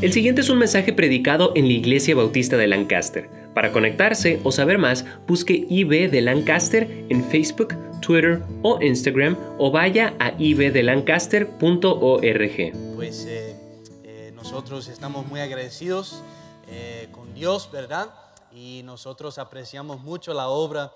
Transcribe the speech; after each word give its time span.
El 0.00 0.12
siguiente 0.12 0.42
es 0.42 0.48
un 0.48 0.58
mensaje 0.58 0.92
predicado 0.92 1.50
en 1.56 1.66
la 1.66 1.72
Iglesia 1.72 2.14
Bautista 2.14 2.56
de 2.56 2.68
Lancaster. 2.68 3.28
Para 3.52 3.72
conectarse 3.72 4.40
o 4.44 4.52
saber 4.52 4.78
más, 4.78 5.04
busque 5.26 5.66
IB 5.68 6.08
de 6.08 6.20
Lancaster 6.20 6.88
en 7.08 7.24
Facebook, 7.24 7.74
Twitter 8.00 8.40
o 8.62 8.80
Instagram 8.80 9.36
o 9.58 9.72
vaya 9.72 10.14
a 10.20 10.34
ibdelancaster.org. 10.38 12.94
Pues 12.94 13.24
eh, 13.24 13.56
eh, 14.04 14.32
nosotros 14.36 14.86
estamos 14.86 15.26
muy 15.26 15.40
agradecidos 15.40 16.22
eh, 16.68 17.08
con 17.10 17.34
Dios, 17.34 17.68
¿verdad? 17.72 18.08
Y 18.54 18.82
nosotros 18.84 19.36
apreciamos 19.38 20.00
mucho 20.00 20.32
la 20.32 20.48
obra 20.48 20.92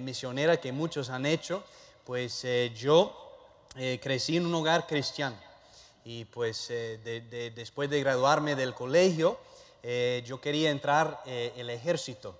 misionera 0.00 0.56
que 0.56 0.72
muchos 0.72 1.10
han 1.10 1.26
hecho. 1.26 1.62
Pues 2.04 2.46
yo 2.74 3.14
crecí 4.00 4.38
en 4.38 4.46
un 4.46 4.54
hogar 4.54 4.86
cristiano 4.86 5.45
y 6.06 6.24
pues 6.24 6.68
de, 6.68 7.52
después 7.54 7.90
de 7.90 7.98
graduarme 8.00 8.54
del 8.54 8.74
colegio, 8.74 9.40
eh, 9.82 10.22
yo 10.24 10.40
quería 10.40 10.70
entrar 10.70 11.20
eh, 11.26 11.52
el 11.56 11.68
ejército, 11.68 12.38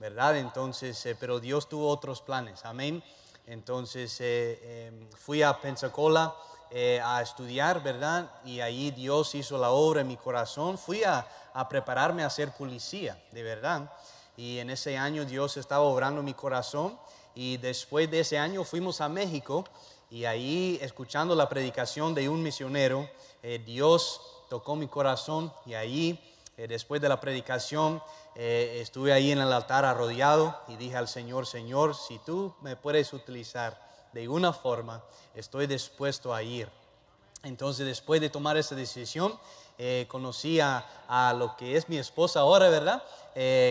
¿verdad? 0.00 0.36
Entonces, 0.36 1.06
eh, 1.06 1.16
pero 1.18 1.38
Dios 1.38 1.68
tuvo 1.68 1.88
otros 1.88 2.20
planes, 2.20 2.64
amén. 2.64 3.02
Entonces 3.46 4.16
em, 4.20 5.08
fui 5.12 5.40
a 5.42 5.60
Pensacola 5.60 6.34
a 7.04 7.22
estudiar, 7.22 7.80
¿verdad? 7.80 8.28
Y 8.44 8.58
ahí 8.58 8.90
Dios 8.90 9.36
hizo 9.36 9.56
la 9.56 9.70
obra 9.70 10.00
en 10.00 10.08
mi 10.08 10.16
corazón. 10.16 10.76
Fui 10.76 11.04
a, 11.04 11.24
a 11.54 11.68
prepararme 11.68 12.24
a 12.24 12.30
ser 12.30 12.50
policía, 12.52 13.22
de 13.30 13.44
verdad. 13.44 13.88
Y 14.36 14.58
en 14.58 14.70
ese 14.70 14.98
año 14.98 15.24
Dios 15.24 15.56
estaba 15.56 15.84
obrando 15.84 16.20
en 16.20 16.26
mi 16.26 16.34
corazón. 16.34 16.98
Y 17.36 17.58
después 17.58 18.10
de 18.10 18.20
ese 18.20 18.36
año 18.36 18.64
fuimos 18.64 19.00
a 19.00 19.08
México 19.08 19.64
y 20.10 20.24
ahí, 20.24 20.78
escuchando 20.80 21.34
la 21.34 21.48
predicación 21.48 22.14
de 22.14 22.28
un 22.28 22.42
misionero, 22.42 23.08
eh, 23.42 23.60
Dios 23.64 24.20
tocó 24.48 24.76
mi 24.76 24.86
corazón 24.86 25.52
y 25.64 25.74
ahí, 25.74 26.18
eh, 26.56 26.68
después 26.68 27.00
de 27.00 27.08
la 27.08 27.20
predicación, 27.20 28.00
eh, 28.36 28.78
estuve 28.80 29.12
ahí 29.12 29.32
en 29.32 29.40
el 29.40 29.52
altar 29.52 29.84
arrodillado 29.84 30.58
y 30.68 30.76
dije 30.76 30.96
al 30.96 31.08
Señor, 31.08 31.46
Señor, 31.46 31.96
si 31.96 32.18
tú 32.20 32.54
me 32.60 32.76
puedes 32.76 33.12
utilizar 33.12 33.80
de 34.12 34.28
una 34.28 34.52
forma, 34.52 35.02
estoy 35.34 35.66
dispuesto 35.66 36.32
a 36.32 36.42
ir. 36.42 36.68
Entonces, 37.42 37.86
después 37.86 38.20
de 38.20 38.30
tomar 38.30 38.56
esa 38.56 38.74
decisión, 38.74 39.38
conocí 40.08 40.58
a, 40.60 41.34
lo 41.38 41.56
que 41.56 41.76
es 41.76 41.88
mi 41.88 41.98
esposa 41.98 42.40
ahora, 42.40 42.68
¿verdad? 42.68 43.02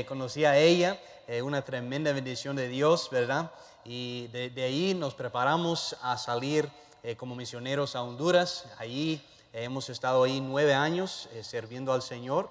conocí 0.07 0.45
a 0.45 0.57
ella, 0.57 0.99
una 1.43 1.63
tremenda 1.63 2.13
bendición 2.13 2.55
de 2.55 2.67
Dios, 2.67 3.09
¿verdad? 3.11 3.51
y 3.85 4.27
de, 4.27 4.63
ahí 4.63 4.95
nos 4.95 5.13
preparamos 5.13 5.95
a 6.01 6.17
salir 6.17 6.69
eh, 7.03 7.15
como 7.15 7.35
misioneros 7.35 7.95
a 7.95 8.01
Honduras. 8.01 8.65
Ahí 8.79 9.23
eh, 9.53 9.63
hemos 9.63 9.89
estado 9.89 10.23
ahí 10.23 10.41
nueve 10.41 10.73
años 10.73 11.29
eh, 11.33 11.43
sirviendo 11.43 11.93
al 11.93 12.01
Señor. 12.01 12.49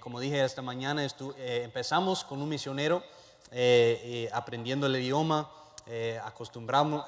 como 0.00 0.18
dije 0.18 0.44
esta 0.44 0.62
mañana, 0.62 1.06
empezamos 1.38 2.24
con 2.24 2.42
un 2.42 2.48
misionero 2.48 3.04
aprendiendo 4.32 4.88
el 4.88 4.96
idioma, 4.96 5.48
acostumbramos, 6.22 7.04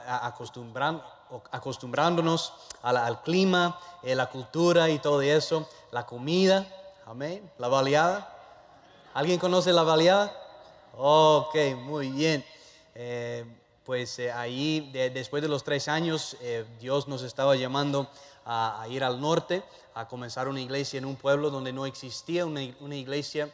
acostumbrándonos 1.50 2.52
al 2.82 3.22
clima, 3.22 3.78
la 4.02 4.28
cultura 4.28 4.90
y 4.90 4.98
todo 4.98 5.22
eso, 5.22 5.68
la 5.90 6.06
comida, 6.06 6.66
amén, 7.06 7.50
la 7.58 7.68
baleada. 7.68 8.28
¿Alguien 9.14 9.38
conoce 9.38 9.72
la 9.72 9.82
baleada? 9.82 10.32
Ok, 10.96 11.54
muy 11.76 12.10
bien. 12.10 12.44
Eh, 12.94 13.44
pues 13.84 14.18
eh, 14.18 14.30
ahí, 14.30 14.90
después 14.92 15.42
de 15.42 15.48
los 15.48 15.64
tres 15.64 15.88
años, 15.88 16.36
eh, 16.40 16.64
Dios 16.78 17.08
nos 17.08 17.22
estaba 17.22 17.56
llamando 17.56 18.08
a, 18.44 18.86
ir 18.88 19.02
al 19.02 19.20
norte, 19.20 19.62
a 19.94 20.06
comenzar 20.06 20.48
una 20.48 20.60
iglesia 20.60 20.98
en 20.98 21.04
un 21.04 21.16
pueblo 21.16 21.50
donde 21.50 21.72
no 21.72 21.86
existía 21.86 22.44
una, 22.46 22.62
iglesia 22.94 23.50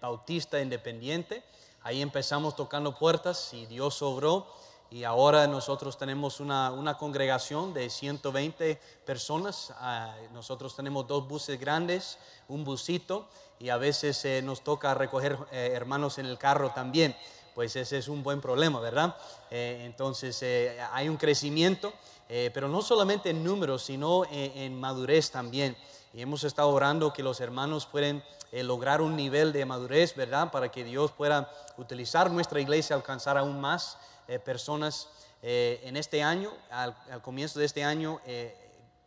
bautista 0.00 0.60
independiente. 0.60 1.42
Ahí 1.84 2.02
empezamos 2.02 2.56
tocando 2.56 2.96
puertas 2.98 3.52
y 3.52 3.66
Dios 3.66 4.02
obró. 4.02 4.46
Y 4.90 5.04
ahora 5.04 5.46
nosotros 5.46 5.96
tenemos 5.96 6.38
una, 6.38 6.70
una 6.70 6.98
congregación 6.98 7.72
de 7.72 7.88
120 7.88 8.78
personas. 9.06 9.72
Ah, 9.78 10.14
nosotros 10.32 10.76
tenemos 10.76 11.06
dos 11.06 11.26
buses 11.26 11.58
grandes, 11.58 12.18
un 12.48 12.62
busito, 12.62 13.26
y 13.58 13.70
a 13.70 13.78
veces 13.78 14.42
nos 14.42 14.62
toca 14.62 14.92
recoger 14.92 15.38
hermanos 15.50 16.18
en 16.18 16.26
el 16.26 16.36
carro 16.36 16.72
también 16.74 17.16
pues 17.54 17.76
ese 17.76 17.98
es 17.98 18.08
un 18.08 18.22
buen 18.22 18.40
problema, 18.40 18.80
¿verdad? 18.80 19.16
Eh, 19.50 19.82
entonces 19.84 20.42
eh, 20.42 20.78
hay 20.92 21.08
un 21.08 21.16
crecimiento, 21.16 21.92
eh, 22.34 22.50
pero 22.54 22.66
no 22.66 22.80
solamente 22.80 23.28
en 23.28 23.44
números, 23.44 23.82
sino 23.82 24.22
en, 24.30 24.80
madurez 24.80 25.30
también. 25.30 25.76
Y 26.14 26.22
hemos 26.22 26.44
estado 26.44 26.70
orando 26.70 27.12
que 27.12 27.22
los 27.22 27.42
hermanos 27.42 27.84
puedan 27.84 28.24
lograr 28.52 29.02
un 29.02 29.16
nivel 29.16 29.52
de 29.52 29.66
madurez, 29.66 30.16
¿verdad? 30.16 30.50
Para 30.50 30.70
que 30.70 30.82
Dios 30.82 31.12
pueda 31.12 31.52
utilizar 31.76 32.30
nuestra 32.30 32.58
iglesia, 32.58 32.96
alcanzar 32.96 33.36
aún 33.36 33.60
más 33.60 33.98
personas. 34.46 35.10
en 35.42 35.94
este 35.98 36.22
año, 36.22 36.50
al, 36.70 36.94
comienzo 37.20 37.58
de 37.58 37.66
este 37.66 37.84
año, 37.84 38.18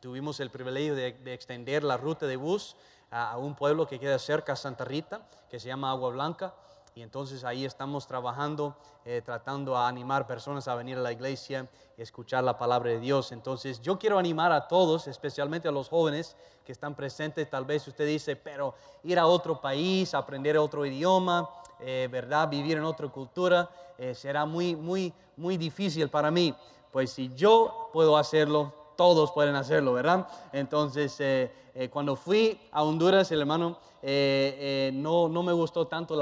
tuvimos 0.01 0.39
el 0.39 0.51
privilegio 0.51 0.93
de, 0.93 1.33
extender 1.33 1.83
la 1.83 1.97
ruta 1.97 2.27
de 2.27 2.35
bus 2.35 2.75
a, 3.09 3.37
un 3.39 3.55
pueblo 3.55 3.87
que 3.87 3.99
queda 3.99 4.19
cerca 4.19 4.55
Santa 4.55 4.85
Rita, 4.85 5.21
que 5.49 5.59
se 5.59 5.67
llama 5.67 5.89
Agua 5.89 6.11
Blanca 6.11 6.53
y 6.95 7.01
entonces 7.01 7.43
ahí 7.43 7.65
estamos 7.65 8.07
trabajando, 8.07 8.73
eh, 9.03 9.21
tratando 9.23 9.75
a 9.75 9.89
animar 9.89 10.25
personas 10.25 10.69
a 10.69 10.75
venir 10.75 10.97
a 10.97 11.01
la 11.01 11.11
iglesia 11.11 11.67
y 11.97 12.01
escuchar 12.01 12.41
la 12.45 12.57
palabra 12.57 12.89
de 12.89 13.01
Dios. 13.01 13.33
Entonces 13.33 13.81
yo 13.81 13.99
quiero 13.99 14.17
animar 14.17 14.53
a 14.53 14.69
todos, 14.69 15.07
especialmente 15.07 15.67
a 15.67 15.73
los 15.73 15.89
jóvenes 15.89 16.37
que 16.65 16.71
están 16.71 16.95
presentes. 16.95 17.49
Tal 17.49 17.65
vez 17.65 17.85
usted 17.85 18.07
dice, 18.07 18.37
pero 18.37 18.75
ir 19.03 19.19
a 19.19 19.27
otro 19.27 19.59
país, 19.59 20.13
aprender 20.13 20.57
otro 20.57 20.85
idioma, 20.85 21.49
eh, 21.81 22.07
¿verdad? 22.09 22.47
Vivir 22.47 22.77
en 22.77 22.85
otra 22.85 23.09
cultura, 23.09 23.69
eh, 23.97 24.15
será 24.15 24.45
muy, 24.45 24.77
muy, 24.77 25.13
muy 25.35 25.57
difícil 25.57 26.07
para 26.07 26.31
mí. 26.31 26.55
Pues 26.93 27.11
si 27.11 27.29
yo 27.35 27.89
puedo 27.91 28.15
hacerlo, 28.15 28.73
todos 28.95 29.31
pueden 29.31 29.55
hacerlo, 29.55 29.93
¿verdad? 29.93 30.27
Entonces, 30.53 31.15
eh, 31.19 31.51
eh, 31.73 31.89
cuando 31.89 32.15
fui 32.15 32.59
a 32.71 32.83
Honduras, 32.83 33.31
el 33.31 33.41
hermano, 33.41 33.77
eh, 34.01 34.91
no, 34.93 35.27
no, 35.27 35.43
me 35.43 35.53
gustó 35.53 35.87
tanto 35.87 36.15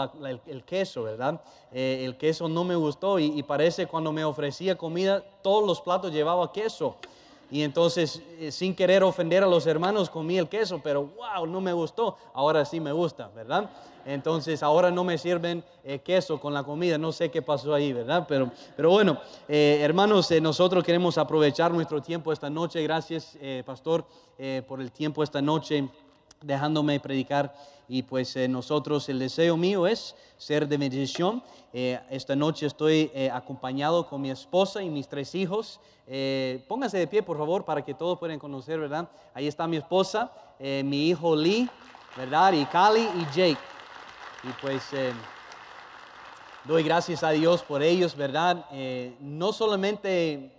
el, 0.48 0.64
queso, 0.64 1.04
¿verdad? 1.04 1.42
el 1.72 2.18
queso 2.18 2.48
no 2.48 2.64
me 2.64 2.76
gustó 2.76 3.20
y, 3.20 3.26
y, 3.38 3.44
parece 3.44 3.88
cuando 3.88 4.12
me 4.12 4.24
ofrecía 4.24 4.78
comida, 4.78 5.22
todos 5.42 5.68
los 5.68 5.82
platos 5.82 6.12
llevaban 6.12 6.50
queso. 6.54 6.96
Y 7.54 7.62
entonces, 7.62 8.20
sin 8.50 8.74
querer 8.74 9.04
ofender 9.04 9.44
a 9.44 9.46
los 9.46 9.68
hermanos, 9.68 10.10
comí 10.10 10.40
el 10.40 10.50
queso, 10.50 10.82
pero 10.84 11.06
wow, 11.16 11.46
no 11.46 11.62
me 11.62 11.72
gustó. 11.72 12.18
Ahora 12.34 12.66
sí 12.66 12.80
me 12.80 12.92
gusta, 12.92 13.30
¿verdad? 13.36 13.70
Entonces 14.08 14.64
ahora 14.64 14.90
no 14.90 15.04
me 15.04 15.20
sirven 15.20 15.64
eh, 15.84 16.00
queso 16.00 16.40
con 16.40 16.52
la 16.52 16.64
comida, 16.64 16.98
no 16.98 17.12
sé 17.12 17.30
qué 17.30 17.44
pasó 17.44 17.76
ahí, 17.76 17.94
¿verdad? 17.94 18.26
Pero, 18.28 18.50
pero 18.76 18.90
bueno, 18.90 19.20
eh, 19.48 19.80
hermanos, 19.84 20.32
eh, 20.32 20.42
nosotros 20.42 20.84
queremos 20.84 21.20
aprovechar 21.20 21.72
nuestro 21.72 22.02
tiempo 22.02 22.34
esta 22.34 22.50
noche. 22.50 22.82
Gracias, 22.82 23.38
pastor, 23.64 24.04
por 24.68 24.82
el 24.82 24.92
tiempo 24.92 25.22
esta 25.22 25.40
noche 25.40 25.88
dejándome 26.44 27.00
predicar. 27.00 27.56
Y 27.88 28.04
pues 28.04 28.36
nosotros, 28.48 29.10
el 29.10 29.20
deseo 29.20 29.58
mío 29.58 29.88
es 29.88 30.16
ser 30.38 30.68
de 30.68 30.78
bendición. 30.78 31.44
esta 31.74 32.36
noche 32.36 32.66
estoy 32.66 33.12
acompañado 33.32 34.08
con 34.08 34.22
mi 34.22 34.32
esposa 34.32 34.82
y 34.82 34.90
mis 34.90 35.08
tres 35.08 35.36
hijos. 35.36 35.80
pónganse 36.68 36.98
de 36.98 37.08
pie, 37.08 37.24
por 37.24 37.38
favor, 37.38 37.66
para 37.66 37.84
que 37.84 37.94
todos 37.94 38.18
puedan 38.20 38.40
conocer, 38.40 38.80
¿verdad? 38.80 39.10
Ahí 39.34 39.48
está 39.48 39.68
mi 39.68 39.78
esposa, 39.78 40.32
mi 40.60 41.10
hijo 41.10 41.36
Lee, 41.36 41.70
¿verdad? 42.16 42.54
Y 42.54 42.66
Cali 42.66 43.02
y 43.02 43.26
Jake. 43.36 43.74
Y 44.44 44.52
pues 44.62 44.92
eh, 44.92 45.14
doy 46.66 46.84
gracias 46.84 47.24
a 47.24 47.30
Dios 47.30 47.64
por 47.64 47.82
ellos, 47.82 48.14
¿verdad? 48.16 48.66
Eh, 48.72 49.16
no 49.22 49.54
solamente, 49.54 50.52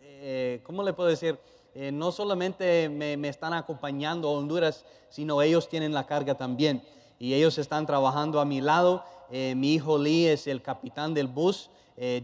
eh, 0.00 0.60
¿cómo 0.62 0.82
le 0.82 0.92
puedo 0.92 1.08
decir? 1.08 1.38
No 1.74 2.12
solamente 2.12 2.88
me, 2.88 3.28
están 3.28 3.52
acompañando 3.52 4.28
a 4.28 4.32
Honduras, 4.32 4.84
sino 5.08 5.40
ellos 5.42 5.68
tienen 5.68 5.92
la 5.92 6.06
carga 6.06 6.34
también. 6.34 6.82
Y 7.18 7.34
ellos 7.34 7.58
están 7.58 7.86
trabajando 7.86 8.40
a 8.40 8.44
mi 8.44 8.60
lado. 8.60 9.04
mi 9.30 9.74
hijo 9.74 9.98
Lee 9.98 10.26
es 10.26 10.46
el 10.46 10.62
capitán 10.62 11.14
del 11.14 11.28
bus. 11.28 11.70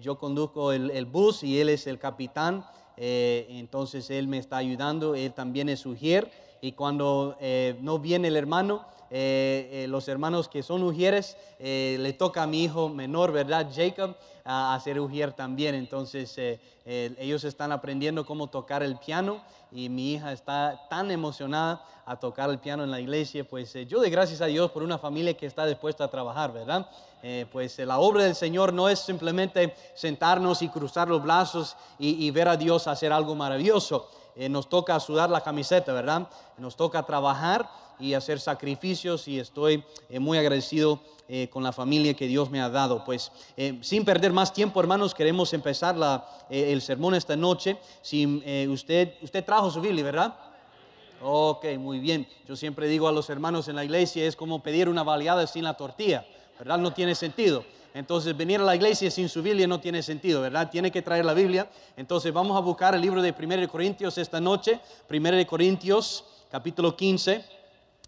yo 0.00 0.18
conduzco 0.18 0.72
el, 0.72 0.90
el, 0.90 1.04
bus 1.04 1.42
y 1.42 1.60
él 1.60 1.68
es 1.68 1.86
el 1.86 1.98
capitán. 1.98 2.66
entonces 2.96 4.10
él 4.10 4.28
me 4.28 4.38
está 4.38 4.56
ayudando. 4.56 5.14
Él 5.14 5.32
también 5.32 5.68
es 5.68 5.86
ujier. 5.86 6.30
Y 6.60 6.72
cuando 6.72 7.36
no 7.80 7.98
viene 7.98 8.28
el 8.28 8.36
hermano, 8.36 8.84
eh, 9.10 9.84
eh, 9.84 9.86
los 9.88 10.08
hermanos 10.08 10.48
que 10.48 10.62
son 10.62 10.82
ujieres, 10.82 11.36
eh, 11.58 11.96
le 12.00 12.12
toca 12.12 12.42
a 12.42 12.46
mi 12.46 12.64
hijo 12.64 12.88
menor, 12.88 13.32
¿verdad? 13.32 13.68
Jacob, 13.74 14.16
a, 14.44 14.74
a 14.74 14.80
ser 14.80 15.00
ujier 15.00 15.32
también. 15.32 15.74
Entonces 15.74 16.38
ellos 16.84 17.42
están 17.42 17.72
aprendiendo 17.72 18.24
cómo 18.24 18.46
tocar 18.48 18.84
el 18.84 18.96
piano 18.96 19.42
y 19.72 19.88
mi 19.88 20.14
hija 20.14 20.32
está 20.32 20.86
tan 20.88 21.10
emocionada 21.10 21.84
a 22.04 22.16
tocar 22.16 22.48
el 22.50 22.60
piano 22.60 22.84
en 22.84 22.92
la 22.92 23.00
iglesia. 23.00 23.42
Pues 23.42 23.74
yo 23.88 23.98
doy 23.98 24.10
gracias 24.10 24.40
a 24.40 24.46
Dios 24.46 24.70
por 24.70 24.84
una 24.84 24.96
familia 24.98 25.34
que 25.34 25.46
está 25.46 25.66
dispuesta 25.66 26.04
a 26.04 26.08
trabajar, 26.08 26.52
¿verdad? 26.52 26.88
pues 27.50 27.76
la 27.80 27.98
obra 27.98 28.22
del 28.22 28.36
Señor 28.36 28.72
no 28.72 28.88
es 28.88 29.00
simplemente 29.00 29.74
sentarnos 29.94 30.62
y 30.62 30.68
cruzar 30.68 31.08
los 31.08 31.20
brazos 31.24 31.76
y, 31.98 32.24
y 32.24 32.30
ver 32.30 32.46
a 32.46 32.56
Dios 32.56 32.86
hacer 32.86 33.12
algo 33.12 33.34
maravilloso. 33.34 34.08
Eh, 34.36 34.48
nos 34.50 34.68
toca 34.68 35.00
sudar 35.00 35.30
la 35.30 35.40
camiseta, 35.40 35.92
¿verdad? 35.92 36.28
Nos 36.58 36.76
toca 36.76 37.02
trabajar 37.04 37.70
y 37.98 38.12
hacer 38.12 38.38
sacrificios 38.38 39.26
y 39.28 39.40
estoy 39.40 39.82
eh, 40.10 40.18
muy 40.18 40.36
agradecido 40.36 41.00
eh, 41.26 41.48
con 41.48 41.62
la 41.62 41.72
familia 41.72 42.12
que 42.12 42.26
Dios 42.26 42.50
me 42.50 42.60
ha 42.60 42.68
dado. 42.68 43.02
Pues 43.04 43.32
sin 43.80 44.04
perder 44.04 44.32
más 44.32 44.52
tiempo, 44.52 44.78
hermanos, 44.78 45.14
queremos 45.14 45.54
empezar 45.54 45.96
la, 45.96 46.28
el 46.50 46.82
sermón 46.82 47.14
esta 47.14 47.34
noche. 47.34 47.78
Si 48.02 48.26
usted, 48.68 49.14
usted 49.22 49.44
trajo 49.44 49.70
su 49.70 49.80
Biblia, 49.80 50.04
¿verdad? 50.04 50.34
Ok, 51.22 51.64
muy 51.78 51.98
bien. 51.98 52.28
Yo 52.46 52.56
siempre 52.56 52.88
digo 52.88 53.08
a 53.08 53.12
los 53.12 53.30
hermanos 53.30 53.68
en 53.68 53.76
la 53.76 53.84
iglesia, 53.84 54.26
es 54.26 54.36
como 54.36 54.62
pedir 54.62 54.88
una 54.88 55.02
baleada 55.02 55.46
sin 55.46 55.64
la 55.64 55.74
tortilla, 55.74 56.26
¿verdad? 56.58 56.78
No 56.78 56.92
tiene 56.92 57.14
sentido. 57.14 57.64
Entonces 57.96 58.36
venir 58.36 58.60
a 58.60 58.64
la 58.64 58.76
iglesia 58.76 59.10
sin 59.10 59.26
su 59.26 59.42
Biblia 59.42 59.66
no 59.66 59.80
tiene 59.80 60.02
sentido, 60.02 60.42
¿verdad? 60.42 60.68
Tiene 60.70 60.90
que 60.90 61.00
traer 61.00 61.24
la 61.24 61.32
Biblia. 61.32 61.70
Entonces 61.96 62.30
vamos 62.30 62.54
a 62.54 62.60
buscar 62.60 62.94
el 62.94 63.00
libro 63.00 63.22
de 63.22 63.32
1 63.32 63.66
Corintios 63.70 64.18
esta 64.18 64.38
noche, 64.38 64.78
1 65.08 65.46
Corintios 65.46 66.22
capítulo 66.50 66.94
15. 66.94 67.42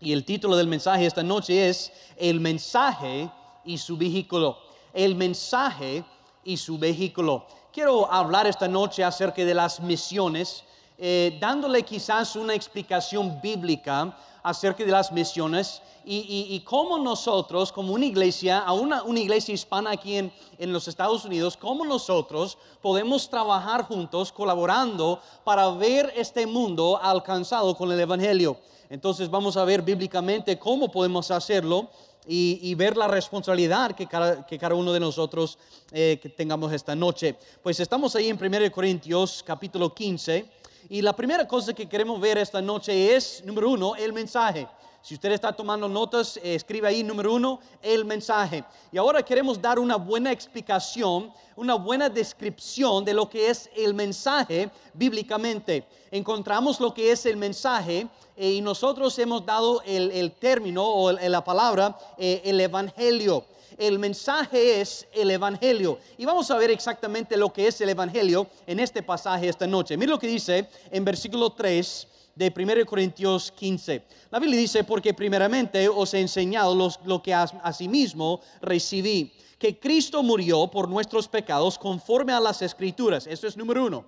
Y 0.00 0.12
el 0.12 0.26
título 0.26 0.56
del 0.56 0.66
mensaje 0.66 1.06
esta 1.06 1.22
noche 1.22 1.70
es 1.70 1.90
El 2.18 2.38
mensaje 2.38 3.30
y 3.64 3.78
su 3.78 3.96
vehículo. 3.96 4.58
El 4.92 5.14
mensaje 5.14 6.04
y 6.44 6.58
su 6.58 6.78
vehículo. 6.78 7.46
Quiero 7.72 8.12
hablar 8.12 8.46
esta 8.46 8.68
noche 8.68 9.02
acerca 9.02 9.42
de 9.42 9.54
las 9.54 9.80
misiones, 9.80 10.64
eh, 10.98 11.38
dándole 11.40 11.84
quizás 11.84 12.34
una 12.34 12.54
explicación 12.54 13.40
bíblica 13.40 14.16
acerca 14.42 14.84
de 14.84 14.90
las 14.90 15.12
misiones 15.12 15.80
y, 16.04 16.58
cómo 16.64 16.98
nosotros, 16.98 17.70
como 17.70 17.92
una 17.92 18.06
iglesia, 18.06 18.60
a 18.60 18.72
una, 18.72 19.02
iglesia 19.14 19.54
hispana 19.54 19.90
aquí 19.90 20.16
en, 20.16 20.32
en, 20.58 20.72
los 20.72 20.88
Estados 20.88 21.24
Unidos, 21.24 21.56
cómo 21.56 21.84
nosotros 21.84 22.56
podemos 22.80 23.28
trabajar 23.28 23.84
juntos, 23.84 24.32
colaborando 24.32 25.20
para 25.44 25.68
ver 25.70 26.12
este 26.16 26.46
mundo 26.46 26.98
alcanzado 27.00 27.76
con 27.76 27.92
el 27.92 28.00
Evangelio. 28.00 28.58
Entonces 28.90 29.30
vamos 29.30 29.56
a 29.58 29.64
ver 29.64 29.82
bíblicamente 29.82 30.58
cómo 30.58 30.90
podemos 30.90 31.30
hacerlo 31.30 31.90
y, 32.26 32.74
ver 32.74 32.96
la 32.96 33.08
responsabilidad 33.08 33.92
que 33.92 34.06
cada, 34.06 34.46
que 34.46 34.58
cada 34.58 34.74
uno 34.74 34.92
de 34.92 35.00
nosotros 35.00 35.58
eh, 35.92 36.18
que 36.20 36.28
tengamos 36.28 36.72
esta 36.72 36.94
noche. 36.94 37.36
Pues 37.62 37.80
estamos 37.80 38.14
ahí 38.16 38.28
en 38.28 38.38
1 38.42 38.70
Corintios 38.72 39.42
capítulo 39.46 39.94
15 39.94 40.57
y 40.88 41.02
la 41.02 41.14
primera 41.14 41.46
cosa 41.46 41.74
que 41.74 41.88
queremos 41.88 42.18
ver 42.20 42.38
esta 42.38 42.62
noche 42.62 43.14
es, 43.14 43.42
número 43.44 43.70
uno, 43.70 43.94
el 43.94 44.12
mensaje. 44.12 44.66
Si 45.02 45.14
usted 45.14 45.32
está 45.32 45.52
tomando 45.52 45.88
notas, 45.88 46.38
eh, 46.38 46.54
escribe 46.54 46.88
ahí 46.88 47.02
número 47.02 47.34
uno, 47.34 47.60
el 47.82 48.04
mensaje. 48.04 48.64
Y 48.90 48.98
ahora 48.98 49.22
queremos 49.22 49.60
dar 49.60 49.78
una 49.78 49.96
buena 49.96 50.32
explicación, 50.32 51.32
una 51.56 51.74
buena 51.74 52.08
descripción 52.08 53.04
de 53.04 53.14
lo 53.14 53.28
que 53.28 53.48
es 53.48 53.70
el 53.76 53.94
mensaje 53.94 54.70
bíblicamente. 54.94 55.86
Encontramos 56.10 56.80
lo 56.80 56.92
que 56.92 57.12
es 57.12 57.26
el 57.26 57.36
mensaje 57.36 58.08
eh, 58.36 58.52
y 58.52 58.60
nosotros 58.60 59.18
hemos 59.18 59.44
dado 59.44 59.82
el, 59.84 60.32
término 60.32 60.84
o 60.84 61.12
la 61.12 61.44
palabra 61.44 61.96
eh, 62.16 62.42
el 62.44 62.60
evangelio 62.60 63.44
el 63.78 63.98
mensaje 63.98 64.80
es 64.80 65.06
el 65.12 65.30
Evangelio. 65.30 65.98
Y 66.18 66.24
vamos 66.24 66.50
a 66.50 66.56
ver 66.56 66.70
exactamente 66.70 67.36
lo 67.36 67.52
que 67.52 67.68
es 67.68 67.80
el 67.80 67.88
Evangelio 67.88 68.48
en 68.66 68.80
este 68.80 69.02
pasaje 69.02 69.48
esta 69.48 69.66
noche. 69.66 69.96
Mira 69.96 70.10
lo 70.10 70.18
que 70.18 70.26
dice 70.26 70.68
en 70.90 71.04
versículo 71.04 71.50
3 71.50 72.08
de 72.34 72.52
1 72.54 72.86
Corintios 72.86 73.52
15. 73.52 74.02
La 74.30 74.38
Biblia 74.38 74.60
dice, 74.60 74.84
porque 74.84 75.14
primeramente 75.14 75.88
os 75.88 76.12
he 76.14 76.20
enseñado 76.20 76.74
lo 77.04 77.22
que 77.22 77.32
asimismo 77.32 78.40
recibí, 78.60 79.32
que 79.58 79.78
Cristo 79.78 80.22
murió 80.22 80.68
por 80.68 80.88
nuestros 80.88 81.28
pecados 81.28 81.78
conforme 81.78 82.32
a 82.32 82.40
las 82.40 82.62
escrituras. 82.62 83.26
Eso 83.26 83.46
es 83.46 83.56
número 83.56 83.84
uno. 83.86 84.04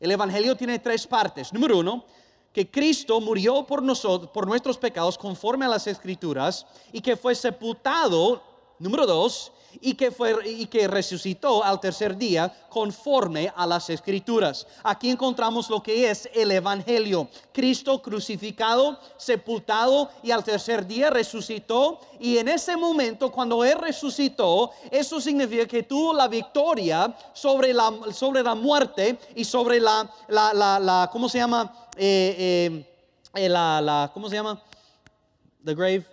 El 0.00 0.10
Evangelio 0.10 0.56
tiene 0.56 0.78
tres 0.78 1.06
partes. 1.06 1.52
Número 1.52 1.78
uno, 1.78 2.04
que 2.52 2.70
Cristo 2.70 3.20
murió 3.20 3.66
por, 3.66 3.82
nosotros, 3.82 4.30
por 4.30 4.46
nuestros 4.46 4.78
pecados 4.78 5.18
conforme 5.18 5.64
a 5.64 5.68
las 5.68 5.86
escrituras 5.86 6.66
y 6.92 7.00
que 7.00 7.16
fue 7.16 7.34
sepultado 7.34 8.42
Número 8.78 9.06
dos, 9.06 9.52
y 9.80 9.94
que, 9.94 10.10
fue, 10.10 10.36
y 10.48 10.66
que 10.66 10.88
resucitó 10.88 11.62
al 11.62 11.80
tercer 11.80 12.16
día 12.16 12.52
conforme 12.68 13.52
a 13.54 13.66
las 13.66 13.90
escrituras. 13.90 14.66
Aquí 14.82 15.10
encontramos 15.10 15.68
lo 15.70 15.82
que 15.82 16.10
es 16.10 16.28
el 16.34 16.50
Evangelio. 16.50 17.28
Cristo 17.52 18.00
crucificado, 18.00 18.98
sepultado 19.16 20.10
y 20.22 20.30
al 20.30 20.42
tercer 20.42 20.86
día 20.86 21.10
resucitó. 21.10 22.00
Y 22.18 22.38
en 22.38 22.48
ese 22.48 22.76
momento, 22.76 23.30
cuando 23.30 23.64
Él 23.64 23.78
resucitó, 23.78 24.70
eso 24.90 25.20
significa 25.20 25.66
que 25.66 25.82
tuvo 25.82 26.12
la 26.14 26.28
victoria 26.28 27.14
sobre 27.32 27.72
la, 27.72 27.92
sobre 28.12 28.42
la 28.42 28.54
muerte 28.54 29.18
y 29.34 29.44
sobre 29.44 29.80
la, 29.80 30.10
la, 30.28 30.78
la, 30.78 31.08
¿cómo 31.12 31.28
se 31.28 31.38
llama? 31.38 31.72
Eh, 31.96 32.84
eh, 33.34 33.48
la, 33.48 33.80
la, 33.80 34.10
¿Cómo 34.12 34.28
se 34.28 34.36
llama? 34.36 34.60
The 35.64 35.74
grave. 35.74 36.06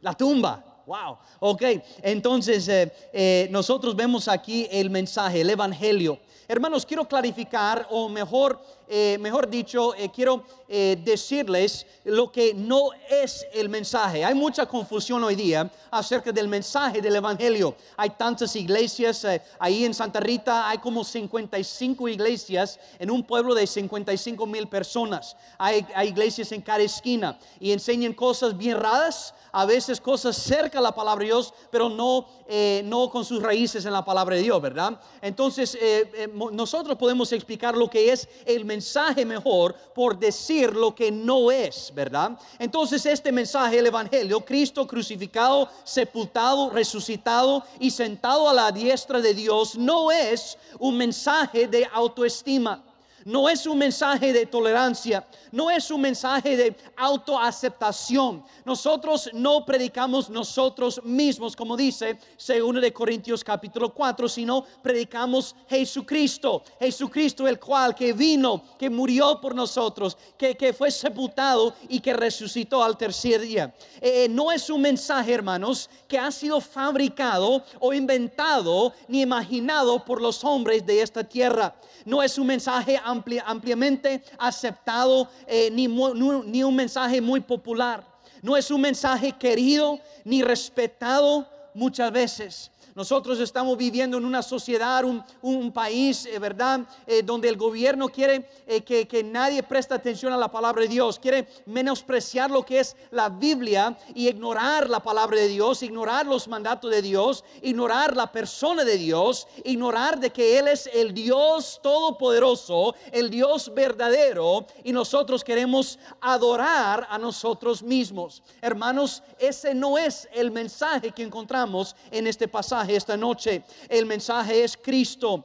La 0.00 0.14
tumba. 0.14 0.65
Wow, 0.86 1.18
ok. 1.40 1.62
Entonces, 2.00 2.68
eh, 2.68 2.92
eh, 3.12 3.48
nosotros 3.50 3.96
vemos 3.96 4.28
aquí 4.28 4.68
el 4.70 4.88
mensaje, 4.88 5.40
el 5.40 5.50
Evangelio. 5.50 6.20
Hermanos, 6.46 6.86
quiero 6.86 7.08
clarificar, 7.08 7.88
o 7.90 8.08
mejor, 8.08 8.62
eh, 8.86 9.18
mejor 9.18 9.50
dicho, 9.50 9.92
quiero 10.14 10.44
decirles 10.68 11.86
lo 12.04 12.30
que 12.30 12.54
no 12.54 12.90
es 13.10 13.44
el 13.52 13.68
mensaje. 13.68 14.24
Hay 14.24 14.34
mucha 14.34 14.64
confusión 14.66 15.24
hoy 15.24 15.34
día 15.34 15.68
acerca 15.90 16.30
del 16.30 16.46
mensaje 16.46 17.00
del 17.00 17.16
Evangelio. 17.16 17.74
Hay 17.96 18.10
tantas 18.10 18.54
iglesias, 18.54 19.26
ahí 19.58 19.84
en 19.84 19.92
Santa 19.92 20.20
Rita 20.20 20.68
hay 20.68 20.78
como 20.78 21.02
55 21.02 22.08
iglesias 22.08 22.78
en 23.00 23.10
un 23.10 23.24
pueblo 23.24 23.52
de 23.52 23.66
55 23.66 24.46
mil 24.46 24.68
personas. 24.68 25.36
Hay, 25.58 25.84
hay 25.92 26.08
iglesias 26.08 26.52
en 26.52 26.62
cada 26.62 26.82
esquina 26.82 27.36
y 27.58 27.72
enseñan 27.72 28.12
cosas 28.12 28.56
bien 28.56 28.78
raras 28.78 29.34
a 29.56 29.64
veces 29.64 30.02
cosas 30.02 30.36
cerca 30.36 30.75
la 30.80 30.94
palabra 30.94 31.22
de 31.22 31.26
Dios, 31.26 31.52
pero 31.70 31.88
no, 31.88 32.26
eh, 32.48 32.82
no 32.84 33.10
con 33.10 33.24
sus 33.24 33.42
raíces 33.42 33.84
en 33.84 33.92
la 33.92 34.04
palabra 34.04 34.36
de 34.36 34.42
Dios, 34.42 34.60
¿verdad? 34.60 35.00
Entonces, 35.20 35.74
eh, 35.74 36.10
eh, 36.14 36.28
nosotros 36.52 36.96
podemos 36.96 37.32
explicar 37.32 37.76
lo 37.76 37.88
que 37.88 38.12
es 38.12 38.28
el 38.44 38.64
mensaje 38.64 39.24
mejor 39.24 39.74
por 39.94 40.18
decir 40.18 40.74
lo 40.74 40.94
que 40.94 41.10
no 41.10 41.50
es, 41.50 41.92
¿verdad? 41.94 42.38
Entonces, 42.58 43.04
este 43.06 43.32
mensaje, 43.32 43.78
el 43.78 43.86
Evangelio, 43.86 44.44
Cristo 44.44 44.86
crucificado, 44.86 45.68
sepultado, 45.84 46.70
resucitado 46.70 47.64
y 47.78 47.90
sentado 47.90 48.48
a 48.48 48.54
la 48.54 48.72
diestra 48.72 49.20
de 49.20 49.34
Dios, 49.34 49.76
no 49.76 50.10
es 50.10 50.58
un 50.78 50.96
mensaje 50.96 51.66
de 51.66 51.88
autoestima 51.92 52.82
no 53.26 53.48
es 53.48 53.66
un 53.66 53.76
mensaje 53.76 54.32
de 54.32 54.46
tolerancia, 54.46 55.26
no 55.50 55.68
es 55.68 55.90
un 55.90 56.00
mensaje 56.00 56.56
de 56.56 56.76
autoaceptación. 56.96 58.44
Nosotros 58.64 59.28
no 59.32 59.66
predicamos 59.66 60.30
nosotros 60.30 61.02
mismos, 61.02 61.56
como 61.56 61.76
dice 61.76 62.18
2 62.38 62.80
de 62.80 62.92
Corintios 62.92 63.42
capítulo 63.42 63.92
4, 63.92 64.28
sino 64.28 64.64
predicamos 64.80 65.56
Jesucristo, 65.68 66.62
Jesucristo 66.78 67.48
el 67.48 67.58
cual 67.58 67.96
que 67.96 68.12
vino, 68.12 68.62
que 68.78 68.88
murió 68.88 69.40
por 69.40 69.56
nosotros, 69.56 70.16
que, 70.38 70.56
que 70.56 70.72
fue 70.72 70.92
sepultado 70.92 71.74
y 71.88 71.98
que 71.98 72.12
resucitó 72.12 72.84
al 72.84 72.96
tercer 72.96 73.40
día. 73.40 73.74
Eh, 74.00 74.28
no 74.30 74.52
es 74.52 74.70
un 74.70 74.82
mensaje, 74.82 75.34
hermanos, 75.34 75.90
que 76.06 76.16
ha 76.16 76.30
sido 76.30 76.60
fabricado 76.60 77.64
o 77.80 77.92
inventado 77.92 78.92
ni 79.08 79.22
imaginado 79.22 80.04
por 80.04 80.22
los 80.22 80.44
hombres 80.44 80.86
de 80.86 81.02
esta 81.02 81.24
tierra. 81.24 81.74
No 82.04 82.22
es 82.22 82.38
un 82.38 82.46
mensaje 82.46 83.00
ampliamente 83.44 84.22
aceptado, 84.38 85.28
eh, 85.46 85.70
ni, 85.70 85.88
ni 85.88 86.62
un 86.62 86.74
mensaje 86.74 87.20
muy 87.20 87.40
popular. 87.40 88.04
No 88.42 88.56
es 88.56 88.70
un 88.70 88.80
mensaje 88.80 89.32
querido 89.32 89.98
ni 90.24 90.42
respetado 90.42 91.48
muchas 91.74 92.12
veces. 92.12 92.70
Nosotros 92.96 93.40
estamos 93.40 93.76
viviendo 93.76 94.16
en 94.16 94.24
una 94.24 94.42
sociedad, 94.42 95.04
un, 95.42 95.70
país, 95.70 96.24
eh, 96.24 96.38
¿verdad? 96.38 96.80
Eh, 97.06 97.22
donde 97.22 97.46
el 97.46 97.58
gobierno 97.58 98.08
quiere 98.08 98.48
eh, 98.66 98.80
que, 98.80 99.06
que, 99.06 99.22
nadie 99.22 99.62
preste 99.62 99.92
atención 99.92 100.32
a 100.32 100.38
la 100.38 100.50
palabra 100.50 100.80
de 100.80 100.88
Dios, 100.88 101.18
quiere 101.18 101.46
menospreciar 101.66 102.50
lo 102.50 102.64
que 102.64 102.80
es 102.80 102.96
la 103.10 103.28
Biblia 103.28 103.98
y 104.14 104.28
ignorar 104.28 104.88
la 104.88 105.00
palabra 105.00 105.36
de 105.36 105.48
Dios, 105.48 105.82
ignorar 105.82 106.24
los 106.24 106.48
mandatos 106.48 106.90
de 106.90 107.02
Dios, 107.02 107.44
ignorar 107.60 108.16
la 108.16 108.32
persona 108.32 108.82
de 108.82 108.96
Dios, 108.96 109.46
ignorar 109.64 110.18
de 110.18 110.30
que 110.30 110.58
Él 110.58 110.68
es 110.68 110.88
el 110.90 111.12
Dios 111.12 111.78
todopoderoso, 111.82 112.94
el 113.12 113.28
Dios 113.28 113.74
verdadero, 113.74 114.66
y 114.82 114.92
nosotros 114.92 115.44
queremos 115.44 115.98
adorar 116.18 117.06
a 117.10 117.18
nosotros 117.18 117.82
mismos. 117.82 118.42
Hermanos, 118.62 119.22
ese 119.38 119.74
no 119.74 119.98
es 119.98 120.26
el 120.32 120.50
mensaje 120.50 121.10
que 121.10 121.22
encontramos 121.22 121.94
en 122.10 122.26
este 122.26 122.48
pasaje 122.48 122.85
esta 122.94 123.16
noche. 123.16 123.64
El 123.88 124.06
mensaje 124.06 124.62
es 124.62 124.76
Cristo 124.76 125.44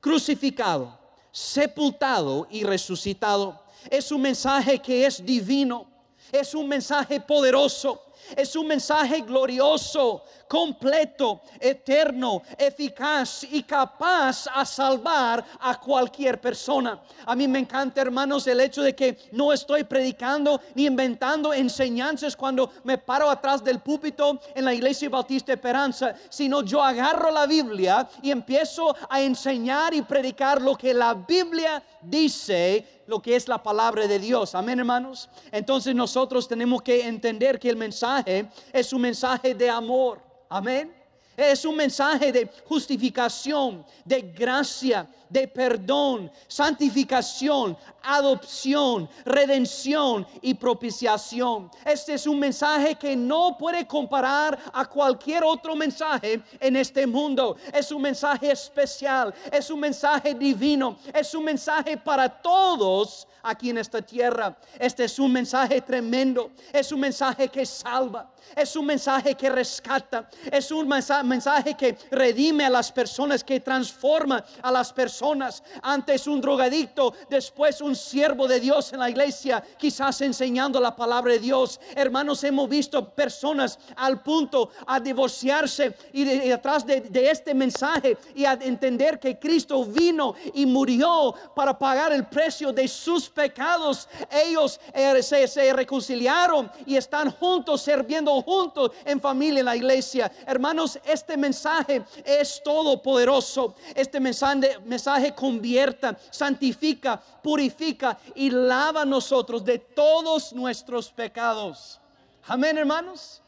crucificado, 0.00 0.98
sepultado 1.30 2.46
y 2.50 2.64
resucitado. 2.64 3.62
Es 3.90 4.10
un 4.10 4.22
mensaje 4.22 4.78
que 4.78 5.06
es 5.06 5.24
divino. 5.24 5.86
Es 6.32 6.54
un 6.54 6.68
mensaje 6.68 7.20
poderoso. 7.20 8.02
Es 8.34 8.56
un 8.56 8.66
mensaje 8.66 9.20
glorioso, 9.20 10.24
completo, 10.48 11.42
eterno, 11.60 12.42
eficaz 12.58 13.44
y 13.44 13.62
capaz 13.62 14.46
a 14.52 14.64
salvar 14.64 15.44
a 15.60 15.78
cualquier 15.78 16.40
persona. 16.40 17.00
A 17.24 17.34
mí 17.34 17.46
me 17.46 17.58
encanta, 17.58 18.00
hermanos, 18.00 18.46
el 18.46 18.60
hecho 18.60 18.82
de 18.82 18.94
que 18.94 19.18
no 19.32 19.52
estoy 19.52 19.84
predicando 19.84 20.60
ni 20.74 20.86
inventando 20.86 21.52
enseñanzas 21.52 22.36
cuando 22.36 22.72
me 22.84 22.98
paro 22.98 23.28
atrás 23.28 23.62
del 23.62 23.80
púlpito 23.80 24.40
en 24.54 24.64
la 24.64 24.74
iglesia 24.74 25.08
bautista 25.08 25.52
Esperanza, 25.52 26.14
sino 26.28 26.62
yo 26.62 26.82
agarro 26.82 27.30
la 27.30 27.46
Biblia 27.46 28.08
y 28.22 28.30
empiezo 28.30 28.94
a 29.08 29.20
enseñar 29.20 29.94
y 29.94 30.02
predicar 30.02 30.60
lo 30.60 30.76
que 30.76 30.94
la 30.94 31.14
Biblia 31.14 31.82
dice 32.02 32.95
lo 33.06 33.20
que 33.20 33.36
es 33.36 33.48
la 33.48 33.62
palabra 33.62 34.06
de 34.06 34.18
Dios. 34.18 34.54
Amén, 34.54 34.78
hermanos. 34.78 35.28
Entonces 35.52 35.94
nosotros 35.94 36.48
tenemos 36.48 36.82
que 36.82 37.06
entender 37.06 37.58
que 37.58 37.70
el 37.70 37.76
mensaje 37.76 38.48
es 38.72 38.92
un 38.92 39.02
mensaje 39.02 39.54
de 39.54 39.68
amor. 39.70 40.20
Amén. 40.48 40.95
Es 41.36 41.64
un 41.64 41.76
mensaje 41.76 42.32
de 42.32 42.50
justificación, 42.64 43.84
de 44.04 44.22
gracia, 44.22 45.06
de 45.28 45.46
perdón, 45.48 46.30
santificación, 46.46 47.76
adopción, 48.02 49.08
redención 49.24 50.26
y 50.40 50.54
propiciación. 50.54 51.70
Este 51.84 52.14
es 52.14 52.26
un 52.26 52.38
mensaje 52.38 52.94
que 52.94 53.16
no 53.16 53.56
puede 53.58 53.86
comparar 53.86 54.58
a 54.72 54.84
cualquier 54.86 55.44
otro 55.44 55.74
mensaje 55.74 56.40
en 56.60 56.76
este 56.76 57.06
mundo. 57.06 57.56
Es 57.72 57.90
un 57.90 58.02
mensaje 58.02 58.50
especial, 58.50 59.34
es 59.52 59.68
un 59.70 59.80
mensaje 59.80 60.34
divino, 60.34 60.96
es 61.12 61.34
un 61.34 61.44
mensaje 61.44 61.96
para 61.96 62.28
todos 62.28 63.26
aquí 63.42 63.70
en 63.70 63.78
esta 63.78 64.02
tierra. 64.02 64.56
Este 64.78 65.04
es 65.04 65.18
un 65.18 65.32
mensaje 65.32 65.80
tremendo, 65.80 66.50
es 66.72 66.90
un 66.92 67.00
mensaje 67.00 67.48
que 67.48 67.64
salva, 67.64 68.30
es 68.54 68.76
un 68.76 68.86
mensaje 68.86 69.34
que 69.34 69.50
rescata, 69.50 70.28
es 70.50 70.70
un 70.70 70.88
mensaje 70.88 71.74
que 71.74 71.96
redime 72.10 72.64
a 72.64 72.70
las 72.70 72.92
personas, 72.92 73.42
que 73.42 73.60
transforma 73.60 74.44
a 74.62 74.70
las 74.70 74.92
personas. 74.92 75.62
Antes 75.82 76.26
un 76.26 76.40
drogadicto, 76.40 77.14
después 77.28 77.80
un 77.80 77.96
siervo 77.96 78.46
de 78.46 78.60
Dios 78.60 78.92
en 78.92 79.00
la 79.00 79.10
iglesia, 79.10 79.62
quizás 79.78 80.20
enseñando 80.20 80.80
la 80.80 80.94
palabra 80.94 81.32
de 81.32 81.38
Dios. 81.38 81.80
Hermanos, 81.94 82.44
hemos 82.44 82.68
visto 82.68 83.10
personas 83.10 83.78
al 83.96 84.22
punto 84.22 84.70
a 84.86 85.00
divorciarse 85.00 85.96
y, 86.12 86.24
detrás 86.24 86.86
de, 86.86 87.06
este 87.30 87.54
mensaje 87.54 88.16
y 88.34 88.44
a 88.44 88.52
entender 88.52 89.18
que 89.18 89.38
Cristo 89.38 89.84
vino 89.84 90.34
y 90.54 90.66
murió 90.66 91.34
para 91.54 91.78
pagar 91.78 92.12
el 92.12 92.26
precio 92.26 92.72
de 92.72 92.86
sus 92.88 93.28
pecados. 93.28 94.08
Ellos 94.30 94.80
eh, 94.92 95.22
se, 95.22 95.48
se 95.48 95.72
reconciliaron 95.72 96.70
y 96.86 96.96
están 96.96 97.30
juntos, 97.30 97.82
sirviendo 97.82 98.35
juntos 98.42 98.92
en 99.04 99.20
familia 99.20 99.60
en 99.60 99.66
la 99.66 99.76
iglesia. 99.76 100.30
Hermanos, 100.46 100.98
este 101.04 101.36
mensaje 101.36 102.04
es 102.24 102.62
todopoderoso. 102.62 103.74
Este 103.94 104.20
mensaje, 104.20 104.78
mensaje 104.84 105.34
convierta, 105.34 106.16
santifica, 106.30 107.20
purifica 107.42 108.18
y 108.34 108.50
lava 108.50 109.02
a 109.02 109.04
nosotros 109.04 109.64
de 109.64 109.78
todos 109.78 110.52
nuestros 110.52 111.10
pecados. 111.10 112.00
Amén, 112.46 112.78
hermanos. 112.78 113.42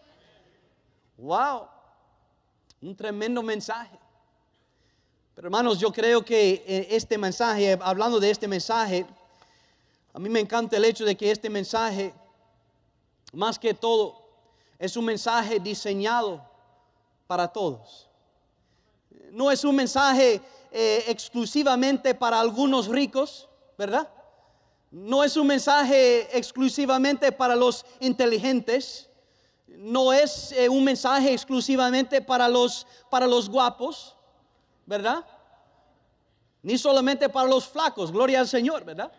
Wow, 1.16 1.68
un 2.80 2.94
tremendo 2.94 3.42
mensaje. 3.42 3.98
Pero 5.34 5.46
hermanos, 5.48 5.78
yo 5.78 5.92
creo 5.92 6.24
que 6.24 6.64
eh, 6.66 6.88
este 6.90 7.16
mensaje, 7.16 7.78
hablando 7.80 8.18
de 8.18 8.30
este 8.30 8.48
mensaje, 8.48 9.06
a 10.12 10.18
mí 10.18 10.28
me 10.28 10.40
encanta 10.40 10.76
el 10.76 10.84
hecho 10.84 11.04
de 11.04 11.16
que 11.16 11.30
este 11.30 11.48
mensaje, 11.48 12.12
más 13.32 13.56
que 13.56 13.72
todo, 13.72 14.27
es 14.78 14.96
un 14.96 15.04
mensaje 15.04 15.58
diseñado 15.58 16.40
para 17.26 17.48
todos. 17.48 18.08
No 19.32 19.50
es 19.50 19.64
un 19.64 19.74
mensaje 19.74 20.40
eh, 20.70 21.04
exclusivamente 21.08 22.14
para 22.14 22.40
algunos 22.40 22.86
ricos, 22.88 23.48
¿verdad? 23.76 24.08
No 24.90 25.22
es 25.22 25.36
un 25.36 25.46
mensaje 25.46 26.36
exclusivamente 26.36 27.30
para 27.32 27.54
los 27.54 27.84
inteligentes. 28.00 29.08
No 29.66 30.12
es 30.12 30.52
eh, 30.52 30.68
un 30.68 30.84
mensaje 30.84 31.32
exclusivamente 31.32 32.22
para 32.22 32.48
los, 32.48 32.86
para 33.10 33.26
los 33.26 33.48
guapos, 33.50 34.16
¿verdad? 34.86 35.24
Ni 36.62 36.78
solamente 36.78 37.28
para 37.28 37.48
los 37.48 37.66
flacos, 37.66 38.10
gloria 38.10 38.40
al 38.40 38.48
Señor, 38.48 38.84
¿verdad? 38.84 39.12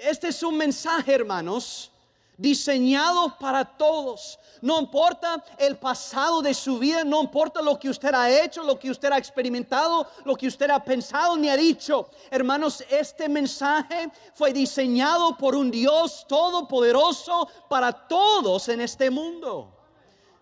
Este 0.00 0.28
es 0.28 0.42
un 0.42 0.56
mensaje, 0.56 1.14
hermanos, 1.14 1.92
diseñado 2.40 3.36
para 3.38 3.64
todos. 3.64 4.38
No 4.62 4.80
importa 4.80 5.44
el 5.58 5.76
pasado 5.76 6.40
de 6.40 6.54
su 6.54 6.78
vida, 6.78 7.04
no 7.04 7.20
importa 7.20 7.60
lo 7.60 7.78
que 7.78 7.90
usted 7.90 8.14
ha 8.14 8.30
hecho, 8.30 8.62
lo 8.62 8.78
que 8.78 8.90
usted 8.90 9.12
ha 9.12 9.18
experimentado, 9.18 10.06
lo 10.24 10.34
que 10.34 10.46
usted 10.46 10.70
ha 10.70 10.82
pensado 10.82 11.36
ni 11.36 11.50
ha 11.50 11.56
dicho. 11.56 12.08
Hermanos, 12.30 12.82
este 12.88 13.28
mensaje 13.28 14.10
fue 14.32 14.54
diseñado 14.54 15.36
por 15.36 15.54
un 15.54 15.70
Dios 15.70 16.24
todopoderoso 16.26 17.46
para 17.68 17.92
todos 17.92 18.68
en 18.70 18.80
este 18.80 19.10
mundo. 19.10 19.70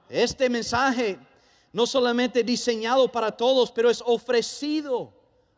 Este 0.09 0.49
mensaje 0.49 1.19
no 1.73 1.85
solamente 1.85 2.45
diseñado 2.45 3.11
para 3.11 3.33
todos, 3.33 3.73
pero 3.73 3.91
es 3.91 4.03
ofrecido 4.07 5.13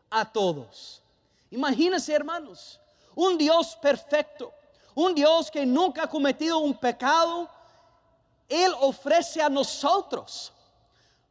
a 0.09 0.29
todos. 0.29 1.03
Imagínense, 1.51 2.13
hermanos, 2.13 2.79
un 3.13 3.37
Dios 3.37 3.77
perfecto 3.79 4.51
un 4.95 5.15
Dios 5.15 5.49
que 5.49 5.65
nunca 5.65 6.03
ha 6.03 6.09
cometido 6.09 6.59
un 6.59 6.77
pecado, 6.77 7.49
Él 8.47 8.73
ofrece 8.79 9.41
a 9.41 9.49
nosotros, 9.49 10.51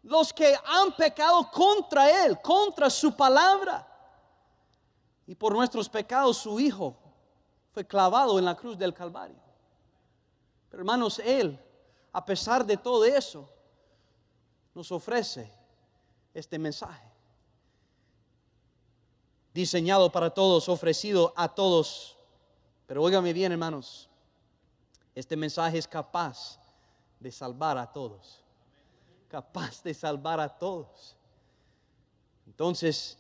los 0.03 0.33
que 0.33 0.57
han 0.65 0.93
pecado 0.97 1.51
contra 1.51 2.25
Él, 2.25 2.41
contra 2.41 2.89
su 2.89 3.15
palabra. 3.15 3.87
Y 5.27 5.35
por 5.35 5.53
nuestros 5.53 5.89
pecados 5.89 6.39
su 6.39 6.59
Hijo 6.59 6.97
fue 7.73 7.87
clavado 7.87 8.39
en 8.39 8.45
la 8.45 8.57
cruz 8.57 8.77
del 8.77 8.95
Calvario. 8.95 9.37
Pero 10.71 10.81
hermanos, 10.81 11.19
Él, 11.19 11.59
a 12.13 12.25
pesar 12.25 12.65
de 12.65 12.77
todo 12.77 13.05
eso, 13.05 13.49
nos 14.75 14.91
ofrece 14.91 15.53
este 16.33 16.59
mensaje. 16.59 17.09
Diseñado 19.53 20.11
para 20.11 20.31
todos, 20.31 20.69
ofrecido 20.69 21.33
a 21.37 21.49
todos 21.49 22.17
pero 22.91 23.05
óigame 23.05 23.33
bien, 23.33 23.53
hermanos, 23.53 24.09
este 25.15 25.37
mensaje 25.37 25.79
es 25.79 25.87
capaz 25.87 26.59
de 27.21 27.31
salvar 27.31 27.79
a 27.79 27.87
todos. 27.87 28.43
Capaz 29.29 29.81
de 29.85 29.95
salvar 29.95 30.41
a 30.41 30.49
todos. 30.49 31.15
Entonces, 32.49 33.17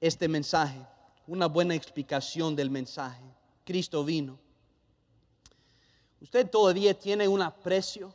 este 0.00 0.28
mensaje, 0.28 0.80
una 1.26 1.44
buena 1.44 1.74
explicación 1.74 2.56
del 2.56 2.70
mensaje. 2.70 3.22
Cristo 3.66 4.02
vino. 4.02 4.38
Usted 6.18 6.48
todavía 6.48 6.98
tiene 6.98 7.28
un 7.28 7.42
aprecio. 7.42 8.14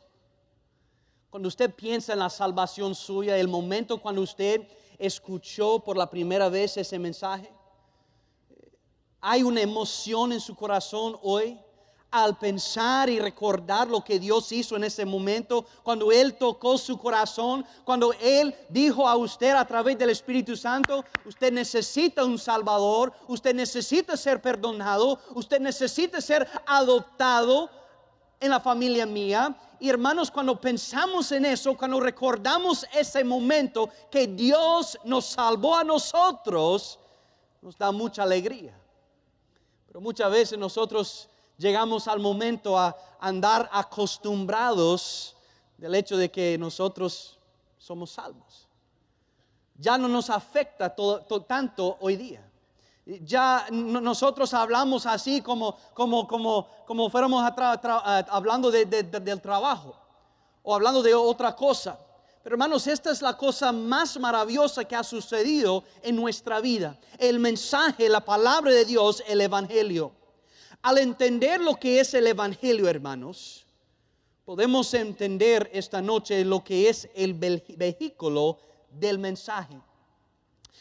Cuando 1.30 1.46
usted 1.46 1.72
piensa 1.72 2.14
en 2.14 2.18
la 2.18 2.28
salvación 2.28 2.96
suya, 2.96 3.38
el 3.38 3.46
momento 3.46 3.98
cuando 3.98 4.22
usted 4.22 4.66
escuchó 4.98 5.78
por 5.78 5.96
la 5.96 6.10
primera 6.10 6.48
vez 6.48 6.76
ese 6.76 6.98
mensaje, 6.98 7.48
hay 9.22 9.44
una 9.44 9.60
emoción 9.60 10.32
en 10.32 10.40
su 10.40 10.54
corazón 10.56 11.16
hoy 11.22 11.58
al 12.10 12.36
pensar 12.36 13.08
y 13.08 13.18
recordar 13.18 13.88
lo 13.88 14.04
que 14.04 14.18
Dios 14.18 14.52
hizo 14.52 14.76
en 14.76 14.84
ese 14.84 15.06
momento, 15.06 15.64
cuando 15.82 16.12
Él 16.12 16.34
tocó 16.34 16.76
su 16.76 16.98
corazón, 16.98 17.64
cuando 17.84 18.12
Él 18.20 18.54
dijo 18.68 19.08
a 19.08 19.16
usted 19.16 19.52
a 19.52 19.64
través 19.64 19.96
del 19.96 20.10
Espíritu 20.10 20.54
Santo, 20.54 21.04
usted 21.24 21.50
necesita 21.50 22.22
un 22.22 22.38
Salvador, 22.38 23.14
usted 23.28 23.54
necesita 23.54 24.14
ser 24.14 24.42
perdonado, 24.42 25.18
usted 25.34 25.58
necesita 25.58 26.20
ser 26.20 26.46
adoptado 26.66 27.70
en 28.40 28.50
la 28.50 28.60
familia 28.60 29.06
mía. 29.06 29.56
Y 29.80 29.88
hermanos, 29.88 30.30
cuando 30.30 30.60
pensamos 30.60 31.32
en 31.32 31.46
eso, 31.46 31.74
cuando 31.78 31.98
recordamos 31.98 32.84
ese 32.92 33.24
momento 33.24 33.88
que 34.10 34.26
Dios 34.26 34.98
nos 35.04 35.24
salvó 35.26 35.76
a 35.76 35.84
nosotros, 35.84 36.98
nos 37.62 37.78
da 37.78 37.90
mucha 37.90 38.24
alegría. 38.24 38.81
Pero 39.92 40.00
muchas 40.00 40.32
veces 40.32 40.58
nosotros 40.58 41.28
llegamos 41.58 42.08
al 42.08 42.18
momento 42.18 42.78
a 42.78 42.96
andar 43.20 43.68
acostumbrados 43.70 45.36
del 45.76 45.94
hecho 45.94 46.16
de 46.16 46.30
que 46.30 46.56
nosotros 46.56 47.38
somos 47.76 48.12
salvos. 48.12 48.66
Ya 49.76 49.98
no 49.98 50.08
nos 50.08 50.30
afecta 50.30 50.94
tanto 51.46 51.98
hoy 52.00 52.16
día. 52.16 52.42
Ya 53.04 53.66
nosotros 53.70 54.54
hablamos 54.54 55.04
así 55.04 55.42
como, 55.42 55.76
como, 55.92 56.26
como, 56.26 56.66
como 56.86 57.10
fuéramos 57.10 57.44
hablando 58.30 58.70
del 58.70 59.40
trabajo 59.42 59.94
o 60.62 60.74
hablando 60.74 61.02
de 61.02 61.14
otra 61.14 61.54
cosa. 61.54 62.00
Pero 62.42 62.54
hermanos, 62.54 62.86
esta 62.86 63.12
es 63.12 63.22
la 63.22 63.36
cosa 63.36 63.70
más 63.70 64.18
maravillosa 64.18 64.84
que 64.84 64.96
ha 64.96 65.04
sucedido 65.04 65.84
en 66.02 66.16
nuestra 66.16 66.60
vida. 66.60 66.98
El 67.18 67.38
mensaje, 67.38 68.08
la 68.08 68.24
palabra 68.24 68.72
de 68.72 68.84
Dios, 68.84 69.22
el 69.28 69.40
Evangelio. 69.40 70.12
Al 70.82 70.98
entender 70.98 71.60
lo 71.60 71.76
que 71.76 72.00
es 72.00 72.12
el 72.14 72.26
Evangelio, 72.26 72.88
hermanos, 72.88 73.64
podemos 74.44 74.92
entender 74.94 75.70
esta 75.72 76.02
noche 76.02 76.44
lo 76.44 76.64
que 76.64 76.88
es 76.88 77.08
el 77.14 77.34
vehículo 77.34 78.58
del 78.90 79.20
mensaje. 79.20 79.80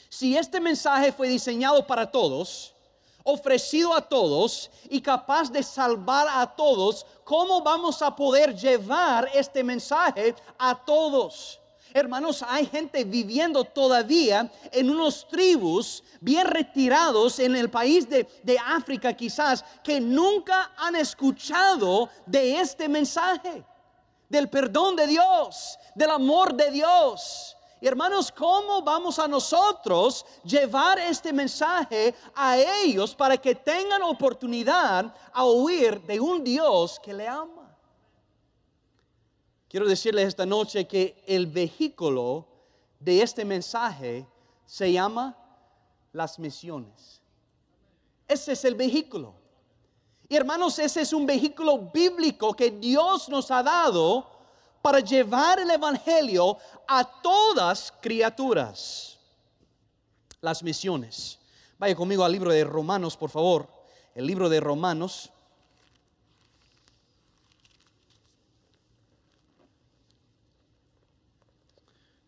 Si 0.09 0.35
este 0.35 0.59
mensaje 0.59 1.11
fue 1.11 1.29
diseñado 1.29 1.85
para 1.85 2.09
todos, 2.09 2.73
ofrecido 3.23 3.93
a 3.93 4.01
todos 4.01 4.69
y 4.89 5.01
capaz 5.01 5.51
de 5.51 5.63
salvar 5.63 6.27
a 6.29 6.45
todos, 6.55 7.05
¿cómo 7.23 7.61
vamos 7.61 8.01
a 8.01 8.15
poder 8.15 8.55
llevar 8.55 9.29
este 9.33 9.63
mensaje 9.63 10.35
a 10.57 10.75
todos? 10.75 11.59
Hermanos, 11.93 12.43
hay 12.47 12.65
gente 12.65 13.03
viviendo 13.03 13.65
todavía 13.65 14.49
en 14.71 14.89
unos 14.89 15.27
tribus 15.27 16.01
bien 16.21 16.47
retirados 16.47 17.39
en 17.39 17.55
el 17.55 17.69
país 17.69 18.09
de, 18.09 18.27
de, 18.43 18.57
África 18.57 19.13
quizás, 19.13 19.65
que 19.83 19.99
nunca 19.99 20.71
han 20.77 20.95
escuchado 20.95 22.09
de 22.25 22.59
este 22.59 22.87
mensaje, 22.87 23.65
del 24.29 24.49
perdón 24.49 24.95
de 24.95 25.07
Dios, 25.07 25.77
del 25.93 26.11
amor 26.11 26.53
de 26.53 26.71
Dios. 26.71 27.57
Hermanos, 27.83 28.31
¿cómo 28.31 28.83
vamos 28.83 29.17
a 29.17 29.27
nosotros 29.27 30.23
llevar 30.43 30.99
este 30.99 31.33
mensaje 31.33 32.13
a 32.35 32.55
ellos 32.55 33.15
para 33.15 33.37
que 33.37 33.55
tengan 33.55 34.03
oportunidad 34.03 35.15
a 35.33 35.43
oír 35.43 35.99
de 36.01 36.19
un 36.19 36.43
Dios 36.43 36.99
que 36.99 37.11
le 37.11 37.27
ama? 37.27 37.75
Quiero 39.67 39.87
decirles 39.87 40.27
esta 40.27 40.45
noche 40.45 40.85
que 40.87 41.23
el 41.25 41.47
vehículo 41.47 42.45
de 42.99 43.23
este 43.23 43.43
mensaje 43.43 44.27
se 44.63 44.91
llama 44.91 45.35
las 46.13 46.37
misiones. 46.37 47.19
Ese 48.27 48.51
es 48.51 48.63
el 48.63 48.75
vehículo. 48.75 49.33
Y 50.29 50.35
hermanos, 50.35 50.77
ese 50.77 51.01
es 51.01 51.13
un 51.13 51.25
vehículo 51.25 51.79
bíblico 51.91 52.53
que 52.53 52.69
Dios 52.69 53.27
nos 53.27 53.49
ha 53.49 53.63
dado 53.63 54.30
para 54.81 54.99
llevar 54.99 55.59
el 55.59 55.69
Evangelio 55.69 56.57
a 56.87 57.03
todas 57.21 57.93
criaturas. 58.01 59.17
Las 60.41 60.63
misiones. 60.63 61.37
Vaya 61.77 61.95
conmigo 61.95 62.23
al 62.23 62.31
libro 62.31 62.51
de 62.51 62.63
Romanos, 62.63 63.15
por 63.15 63.29
favor. 63.29 63.67
El 64.15 64.25
libro 64.25 64.49
de 64.49 64.59
Romanos. 64.59 65.29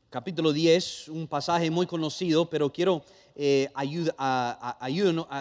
Capítulo 0.10 0.54
10, 0.54 1.10
un 1.10 1.28
pasaje 1.28 1.72
muy 1.72 1.88
conocido, 1.88 2.48
pero 2.48 2.72
quiero, 2.72 3.04
eh, 3.36 3.68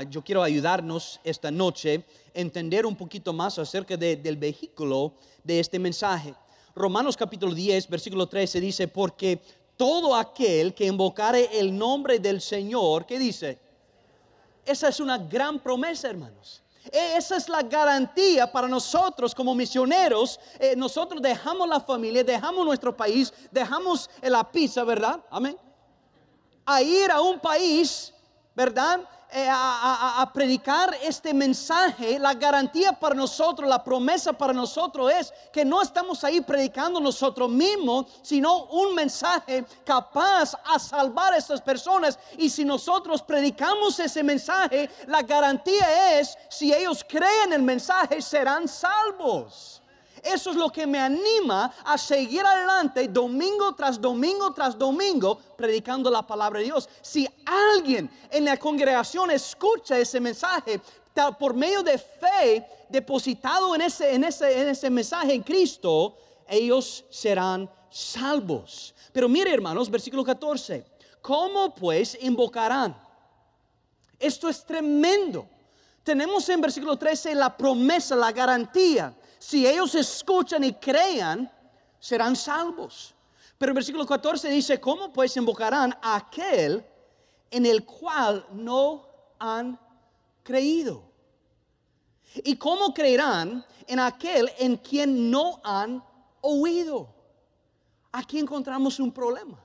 yo 0.08 0.24
quiero 0.24 0.42
ayudarnos 0.42 1.20
esta 1.24 1.50
noche 1.50 2.06
a 2.34 2.40
entender 2.40 2.86
un 2.86 2.96
poquito 2.96 3.34
más 3.34 3.58
acerca 3.58 3.98
del 3.98 4.36
vehículo 4.38 5.12
de 5.44 5.60
este 5.60 5.78
mensaje. 5.78 6.34
Romanos 6.74 7.16
capítulo 7.16 7.54
10, 7.54 7.88
versículo 7.88 8.26
13 8.26 8.60
dice, 8.60 8.88
porque 8.88 9.40
todo 9.76 10.14
aquel 10.14 10.74
que 10.74 10.86
invocare 10.86 11.58
el 11.58 11.76
nombre 11.76 12.18
del 12.18 12.40
Señor, 12.40 13.04
¿qué 13.04 13.18
dice? 13.18 13.58
Esa 14.64 14.88
es 14.88 15.00
una 15.00 15.18
gran 15.18 15.58
promesa, 15.58 16.08
hermanos. 16.08 16.62
E, 16.90 17.16
esa 17.16 17.36
es 17.36 17.48
la 17.48 17.62
garantía 17.62 18.50
para 18.50 18.68
nosotros 18.68 19.34
como 19.34 19.54
misioneros. 19.54 20.40
Eh, 20.58 20.74
nosotros 20.76 21.20
dejamos 21.20 21.68
la 21.68 21.80
familia, 21.80 22.24
dejamos 22.24 22.64
nuestro 22.64 22.96
país, 22.96 23.32
dejamos 23.50 24.08
la 24.22 24.50
pizza, 24.50 24.82
¿verdad? 24.84 25.20
Amén. 25.30 25.56
A 26.64 26.82
ir 26.82 27.10
a 27.10 27.20
un 27.20 27.38
país, 27.38 28.12
¿verdad? 28.54 29.00
Eh, 29.34 29.48
a, 29.50 30.30
predicar 30.34 30.94
este 31.02 31.32
mensaje, 31.32 32.18
la 32.18 32.34
garantía 32.34 32.92
para 32.92 33.14
nosotros, 33.14 33.66
la 33.66 33.82
promesa 33.82 34.34
para 34.34 34.52
nosotros 34.52 35.10
es 35.10 35.32
que 35.50 35.64
no 35.64 35.80
estamos 35.80 36.22
ahí 36.22 36.42
predicando 36.42 37.00
nosotros 37.00 37.48
mismos, 37.48 38.06
sino 38.20 38.64
un 38.64 38.94
mensaje 38.94 39.64
capaz 39.86 40.54
a 40.66 40.78
salvar 40.78 41.32
a 41.32 41.38
estas 41.38 41.62
personas. 41.62 42.18
Y 42.36 42.50
si 42.50 42.62
nosotros 42.62 43.22
predicamos 43.22 43.98
ese 44.00 44.22
mensaje, 44.22 44.90
la 45.06 45.22
garantía 45.22 46.20
es, 46.20 46.36
si 46.50 46.70
ellos 46.70 47.02
creen 47.08 47.54
el 47.54 47.62
mensaje, 47.62 48.20
serán 48.20 48.68
salvos. 48.68 49.81
Eso 50.22 50.50
es 50.50 50.56
lo 50.56 50.70
que 50.70 50.86
me 50.86 51.00
anima 51.00 51.74
a 51.84 51.98
seguir 51.98 52.46
adelante 52.46 53.08
domingo 53.08 53.74
tras 53.74 54.00
domingo 54.00 54.52
tras 54.52 54.78
domingo 54.78 55.36
predicando 55.56 56.08
la 56.10 56.24
palabra 56.24 56.60
de 56.60 56.66
Dios. 56.66 56.88
Si 57.00 57.28
alguien 57.44 58.08
en 58.30 58.44
la 58.44 58.56
congregación 58.56 59.32
escucha 59.32 59.98
ese 59.98 60.20
mensaje 60.20 60.80
por 61.38 61.54
medio 61.54 61.82
de 61.82 61.98
fe 61.98 62.64
depositado 62.88 63.74
en 63.74 63.80
ese, 63.80 64.14
en 64.14 64.22
ese, 64.22 64.60
en 64.60 64.68
ese 64.68 64.88
mensaje 64.90 65.34
en 65.34 65.42
Cristo, 65.42 66.16
ellos 66.46 67.04
serán 67.10 67.68
salvos. 67.90 68.94
Pero 69.12 69.28
mire 69.28 69.52
hermanos, 69.52 69.90
versículo 69.90 70.24
14, 70.24 70.84
¿cómo 71.20 71.74
pues 71.74 72.16
invocarán? 72.20 72.96
Esto 74.20 74.48
es 74.48 74.64
tremendo. 74.64 75.48
Tenemos 76.04 76.48
en 76.48 76.60
versículo 76.60 76.96
13 76.96 77.34
la 77.34 77.56
promesa, 77.56 78.14
la 78.14 78.30
garantía 78.30 79.12
si 79.42 79.66
ellos 79.66 79.92
escuchan 79.96 80.62
y 80.62 80.72
crean, 80.74 81.50
serán 81.98 82.36
salvos. 82.36 83.12
Pero 83.58 83.70
el 83.70 83.74
versículo 83.74 84.06
14 84.06 84.48
dice, 84.48 84.80
¿cómo 84.80 85.12
pues 85.12 85.36
invocarán 85.36 85.98
a 86.00 86.14
aquel 86.14 86.86
en 87.50 87.66
el 87.66 87.84
cual 87.84 88.46
no 88.52 89.04
han 89.40 89.76
creído? 90.44 91.02
¿Y 92.36 92.54
cómo 92.54 92.94
creerán 92.94 93.66
en 93.88 93.98
aquel 93.98 94.48
en 94.58 94.76
quien 94.76 95.28
no 95.28 95.60
han 95.64 96.02
oído? 96.40 97.12
Aquí 98.12 98.38
encontramos 98.38 99.00
un 99.00 99.10
problema. 99.10 99.58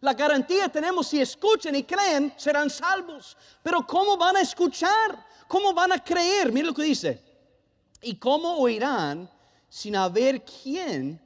La 0.00 0.14
garantía 0.14 0.68
tenemos 0.68 1.08
si 1.08 1.20
escuchan 1.20 1.74
y 1.74 1.82
creen, 1.82 2.32
serán 2.36 2.70
salvos. 2.70 3.36
Pero 3.64 3.84
¿cómo 3.84 4.16
van 4.16 4.36
a 4.36 4.42
escuchar? 4.42 5.26
¿Cómo 5.48 5.74
van 5.74 5.90
a 5.90 5.98
creer? 5.98 6.52
Mira 6.52 6.68
lo 6.68 6.74
que 6.74 6.84
dice. 6.84 7.31
¿Y 8.02 8.16
cómo 8.16 8.58
oirán 8.58 9.30
sin 9.68 9.94
haber 9.94 10.44
quien 10.44 11.20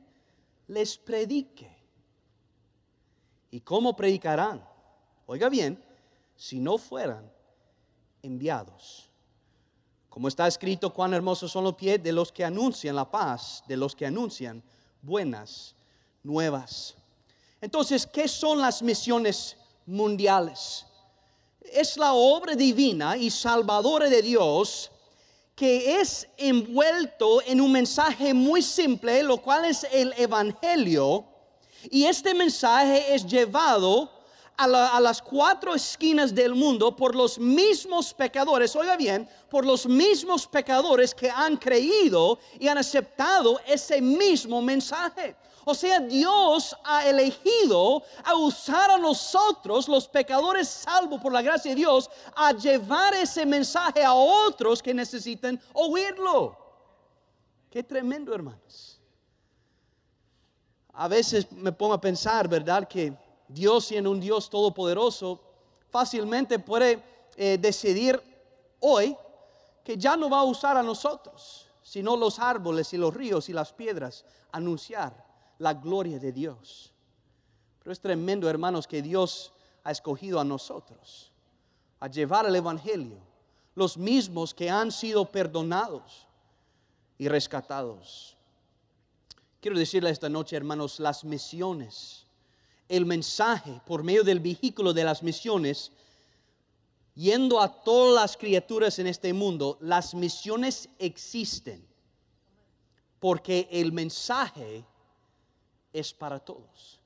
les 0.69 0.99
predique? 0.99 1.75
¿Y 3.51 3.61
cómo 3.61 3.97
predicarán? 3.97 4.63
Oiga 5.27 5.49
bien, 5.49 5.83
si 6.37 6.61
no 6.61 6.77
fueran 6.77 7.33
enviados. 8.23 9.09
Como 10.11 10.29
está 10.29 10.47
escrito, 10.47 10.93
cuán 10.93 11.15
hermosos 11.15 11.51
son 11.51 11.65
los 11.65 11.75
pies 11.75 12.03
de 12.03 12.13
los 12.13 12.31
que 12.31 12.45
anuncian 12.45 12.95
la 12.95 13.11
paz, 13.11 13.65
de 13.67 13.77
los 13.77 13.97
que 13.97 14.07
anuncian 14.07 14.63
buenas 15.01 15.75
nuevas. 16.23 16.95
Entonces, 17.61 18.07
¿qué 18.07 18.29
son 18.29 18.61
las 18.61 18.83
misiones 18.83 19.57
mundiales? 19.87 20.85
Es 21.61 21.97
la 21.97 22.13
obra 22.13 22.55
divina 22.55 23.17
y 23.17 23.31
salvadora 23.31 24.09
de 24.09 24.23
Dios 24.23 24.91
que 25.57 26.01
es 26.01 26.29
envuelto 26.37 27.41
en 27.47 27.63
un 27.63 27.73
mensaje 27.73 28.35
muy 28.35 28.61
simple, 28.61 29.23
lo 29.23 29.39
cual 29.39 29.65
es 29.65 29.87
el 29.91 30.13
Evangelio. 30.19 31.25
Y 31.91 32.05
este 32.05 32.35
mensaje 32.35 33.15
es 33.15 33.27
llevado 33.27 34.11
a, 34.59 35.01
las 35.01 35.23
cuatro 35.23 35.75
esquinas 35.75 36.35
del 36.35 36.55
mundo 36.55 36.95
por 36.95 37.15
los 37.15 37.39
mismos 37.39 38.13
pecadores, 38.13 38.77
oiga 38.77 38.97
bien, 38.97 39.29
por 39.49 39.65
los 39.65 39.87
mismos 39.87 40.47
pecadores 40.47 41.15
que 41.15 41.31
han 41.31 41.57
creído 41.57 42.39
y 42.59 42.69
han 42.69 42.77
aceptado 42.77 43.59
ese 43.67 44.03
mismo 44.03 44.61
mensaje. 44.61 45.37
O 45.69 45.75
sea, 45.75 45.99
Dios 45.99 46.77
ha 46.85 47.09
elegido 47.09 48.05
a 48.23 48.37
usar 48.37 48.89
a 48.89 48.99
nosotros, 48.99 49.89
los 49.89 50.07
pecadores 50.07 50.69
salvos 50.69 51.21
por 51.21 51.33
la 51.33 51.43
gracia 51.43 51.73
de 51.73 51.75
Dios, 51.75 52.09
a 52.37 52.53
llevar 52.53 53.15
ese 53.15 53.45
mensaje 53.45 54.05
a 54.05 54.15
otros 54.15 54.81
que 54.81 54.95
necesitan 54.95 55.61
oírlo. 55.73 56.57
Qué 57.69 57.83
tremendo, 57.83 58.33
hermanos. 58.33 59.01
A 60.93 61.09
veces 61.09 61.51
me 61.51 61.73
pongo 61.73 61.95
a 61.95 62.01
pensar, 62.01 62.47
¿verdad? 62.47 62.87
Que 62.87 63.13
Dios, 63.49 63.87
siendo 63.87 64.13
un 64.13 64.21
Dios 64.21 64.49
todopoderoso, 64.49 65.41
fácilmente 65.91 66.61
puede 66.61 67.03
eh, 67.35 67.59
decidir 67.61 68.23
hoy 68.79 69.17
que 69.83 69.97
ya 69.97 70.17
no 70.17 70.31
va 70.31 70.39
a 70.39 70.45
usar 70.45 70.77
a 70.77 70.83
nosotros, 70.85 71.67
sino 71.83 72.17
los 72.17 72.39
árboles 72.39 72.93
y 72.93 72.99
los 72.99 73.13
ríos 73.13 73.49
y 73.49 73.53
las 73.53 73.73
piedras, 73.73 74.25
anunciar 74.53 75.26
la 75.59 75.75
gloria 75.75 76.19
de 76.19 76.33
Dios. 76.33 76.93
Pero 77.83 77.93
es 77.93 78.01
tremendo, 78.01 78.49
hermanos, 78.49 78.87
que 78.87 79.03
Dios 79.03 79.53
ha 79.85 79.91
escogido 79.91 80.41
a 80.41 80.45
nosotros 80.45 81.33
a 82.01 82.09
llevar 82.09 82.47
el 82.47 82.57
Evangelio, 82.57 83.19
los 83.75 83.97
mismos 83.97 84.55
que 84.55 84.69
han 84.69 84.93
sido 84.93 85.25
perdonados 85.31 86.27
y 87.19 87.29
rescatados. 87.29 88.37
Quiero 89.61 89.79
decirle 89.79 90.11
esta 90.11 90.29
noche, 90.29 90.57
hermanos, 90.57 91.01
las 91.01 91.25
misiones, 91.25 92.27
el 92.89 93.07
mensaje 93.07 93.81
por 93.87 94.03
medio 94.03 94.23
del 94.25 94.41
vehículo 94.41 94.93
de 94.93 95.05
las 95.05 95.23
misiones, 95.23 95.91
yendo 97.15 97.61
a 97.61 97.83
todas 97.83 98.15
las 98.15 98.37
criaturas 98.37 98.99
en 98.99 99.07
este 99.07 99.33
mundo, 99.33 99.79
las 99.81 100.15
misiones 100.15 100.89
existen 100.99 101.87
porque 103.19 103.69
el 103.71 103.93
mensaje 103.93 104.85
es 105.99 106.13
para 106.13 106.39
todos. 106.39 107.01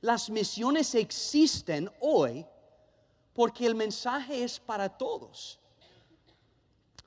Las 0.00 0.28
misiones 0.28 0.94
existen 0.94 1.90
hoy 2.00 2.44
porque 3.32 3.64
el 3.66 3.74
mensaje 3.74 4.42
es 4.42 4.58
para 4.58 4.88
todos. 4.88 5.58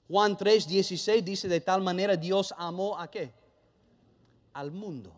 Juan 0.07 0.37
3, 0.37 0.67
16 0.67 1.25
dice, 1.25 1.47
de 1.47 1.61
tal 1.61 1.81
manera 1.81 2.15
Dios 2.15 2.53
amó 2.57 2.97
a 2.97 3.09
qué? 3.09 3.33
Al 4.53 4.71
mundo. 4.71 5.11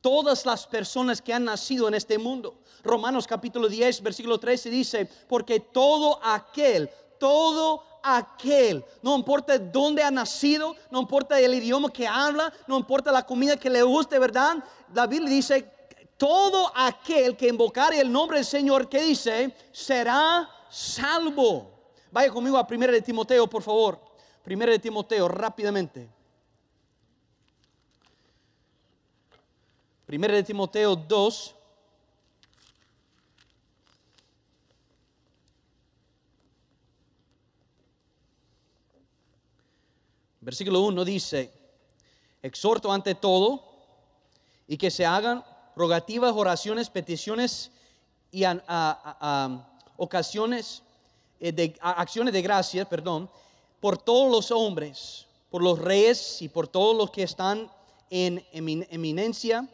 Todas 0.00 0.44
las 0.44 0.66
personas 0.66 1.22
que 1.22 1.32
han 1.32 1.44
nacido 1.44 1.88
en 1.88 1.94
este 1.94 2.18
mundo. 2.18 2.58
Romanos 2.82 3.26
capítulo 3.26 3.68
10, 3.68 4.02
versículo 4.02 4.38
13 4.38 4.70
dice, 4.70 5.08
porque 5.28 5.60
todo 5.60 6.20
aquel, 6.22 6.90
todo 7.18 7.84
aquel, 8.02 8.84
no 9.02 9.16
importa 9.16 9.58
dónde 9.58 10.02
ha 10.02 10.10
nacido, 10.10 10.76
no 10.90 11.00
importa 11.00 11.38
el 11.38 11.54
idioma 11.54 11.92
que 11.92 12.06
habla, 12.06 12.52
no 12.66 12.78
importa 12.78 13.12
la 13.12 13.24
comida 13.24 13.56
que 13.56 13.70
le 13.70 13.82
guste, 13.82 14.18
¿verdad? 14.18 14.56
La 14.94 15.06
Biblia 15.06 15.30
dice, 15.30 15.70
todo 16.16 16.70
aquel 16.74 17.36
que 17.36 17.48
invocare 17.48 18.00
el 18.00 18.12
nombre 18.12 18.38
del 18.38 18.46
Señor, 18.46 18.88
¿qué 18.88 19.02
dice? 19.02 19.54
Será 19.72 20.48
salvo. 20.68 21.70
Vaya 22.10 22.30
conmigo 22.30 22.58
a 22.58 22.66
1 22.68 22.86
de 22.88 23.00
Timoteo, 23.02 23.48
por 23.48 23.62
favor. 23.62 23.98
1 24.46 24.66
de 24.66 24.78
Timoteo, 24.78 25.28
rápidamente. 25.28 26.08
1 30.08 30.28
de 30.28 30.42
Timoteo 30.42 30.96
2. 30.96 31.54
Versículo 40.40 40.80
1 40.80 41.04
dice, 41.04 41.52
exhorto 42.42 42.90
ante 42.90 43.14
todo 43.14 43.62
y 44.66 44.78
que 44.78 44.90
se 44.90 45.04
hagan 45.04 45.44
rogativas, 45.76 46.32
oraciones, 46.34 46.88
peticiones 46.88 47.70
y 48.32 48.44
ocasiones 49.96 50.82
eh, 51.40 51.52
de 51.52 51.76
acciones 51.80 52.32
de 52.32 52.42
gracia, 52.42 52.88
perdón, 52.88 53.28
por 53.80 53.98
todos 53.98 54.30
los 54.30 54.50
hombres, 54.50 55.26
por 55.50 55.62
los 55.62 55.78
reyes 55.78 56.40
y 56.40 56.48
por 56.48 56.68
todos 56.68 56.96
los 56.96 57.10
que 57.10 57.22
están 57.22 57.70
en 58.08 58.44
eminencia, 58.52 59.68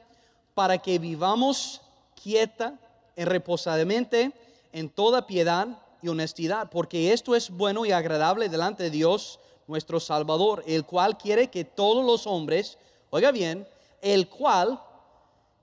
para 0.54 0.78
que 0.78 0.98
vivamos 0.98 1.80
quieta, 2.20 2.78
y 3.16 3.24
reposadamente, 3.24 4.32
en 4.72 4.90
toda 4.90 5.26
piedad 5.26 5.68
y 6.02 6.08
honestidad, 6.08 6.68
porque 6.70 7.12
esto 7.12 7.34
es 7.34 7.50
bueno 7.50 7.86
y 7.86 7.92
agradable 7.92 8.48
delante 8.48 8.84
de 8.84 8.90
Dios 8.90 9.38
nuestro 9.66 10.00
Salvador, 10.00 10.62
el 10.66 10.84
cual 10.84 11.16
quiere 11.18 11.48
que 11.48 11.64
todos 11.64 12.04
los 12.04 12.26
hombres, 12.26 12.78
oiga 13.10 13.32
bien, 13.32 13.66
el 14.00 14.28
cual 14.28 14.80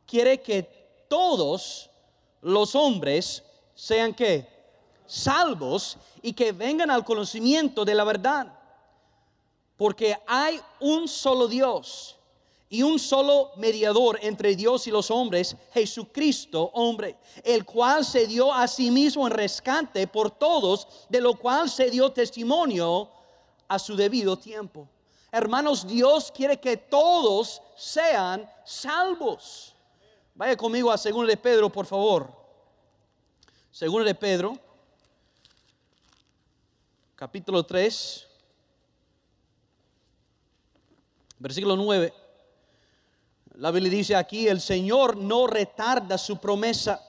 quiere 0.06 0.42
que 0.42 0.64
todos 1.08 1.90
los 2.42 2.76
hombres 2.76 3.44
sean 3.76 4.14
que 4.14 4.48
salvos 5.06 5.98
y 6.22 6.34
que 6.34 6.52
vengan 6.52 6.90
al 6.92 7.06
conocimiento 7.06 7.86
de 7.86 7.96
la 7.96 8.04
verdad. 8.04 8.60
Porque 9.78 10.18
hay 10.28 10.60
un 10.80 11.08
solo 11.08 11.48
Dios 11.48 12.16
y 12.70 12.82
un 12.82 12.98
solo 12.98 13.52
mediador 13.58 14.18
entre 14.24 14.56
Dios 14.56 14.88
y 14.88 14.92
los 14.92 15.12
hombres, 15.12 15.56
Jesucristo, 15.74 16.72
hombre, 16.74 17.18
el 17.44 17.66
cual 17.66 18.04
se 18.04 18.26
dio 18.26 18.52
a 18.52 18.68
sí 18.68 18.90
mismo 18.90 19.28
en 19.28 19.34
rescate 19.34 20.08
por 20.08 20.32
todos, 20.32 20.88
de 21.10 21.22
lo 21.22 21.36
cual 21.36 21.70
se 21.70 21.92
dio 21.92 22.12
testimonio 22.12 23.10
a 23.74 23.80
su 23.80 23.96
debido 23.96 24.38
tiempo. 24.38 24.88
Hermanos, 25.32 25.88
Dios 25.88 26.32
quiere 26.32 26.60
que 26.60 26.78
todos 26.78 27.60
sean 27.76 28.48
salvos. 28.64 29.74
Vaya 30.36 30.56
conmigo 30.56 30.92
a 30.92 30.98
2 30.98 31.28
de 31.28 31.38
Pedro, 31.38 31.72
por 31.72 31.88
favor. 31.88 32.32
2 33.80 34.06
de 34.06 34.14
Pedro, 34.14 34.60
capítulo 37.16 37.66
3, 37.66 38.28
versículo 41.40 41.76
9. 41.76 42.14
La 43.56 43.72
Biblia 43.72 43.92
dice 43.92 44.16
aquí, 44.16 44.48
el 44.48 44.62
Señor 44.62 45.18
no 45.18 45.48
retarda 45.48 46.20
su 46.20 46.38
promesa, 46.38 47.02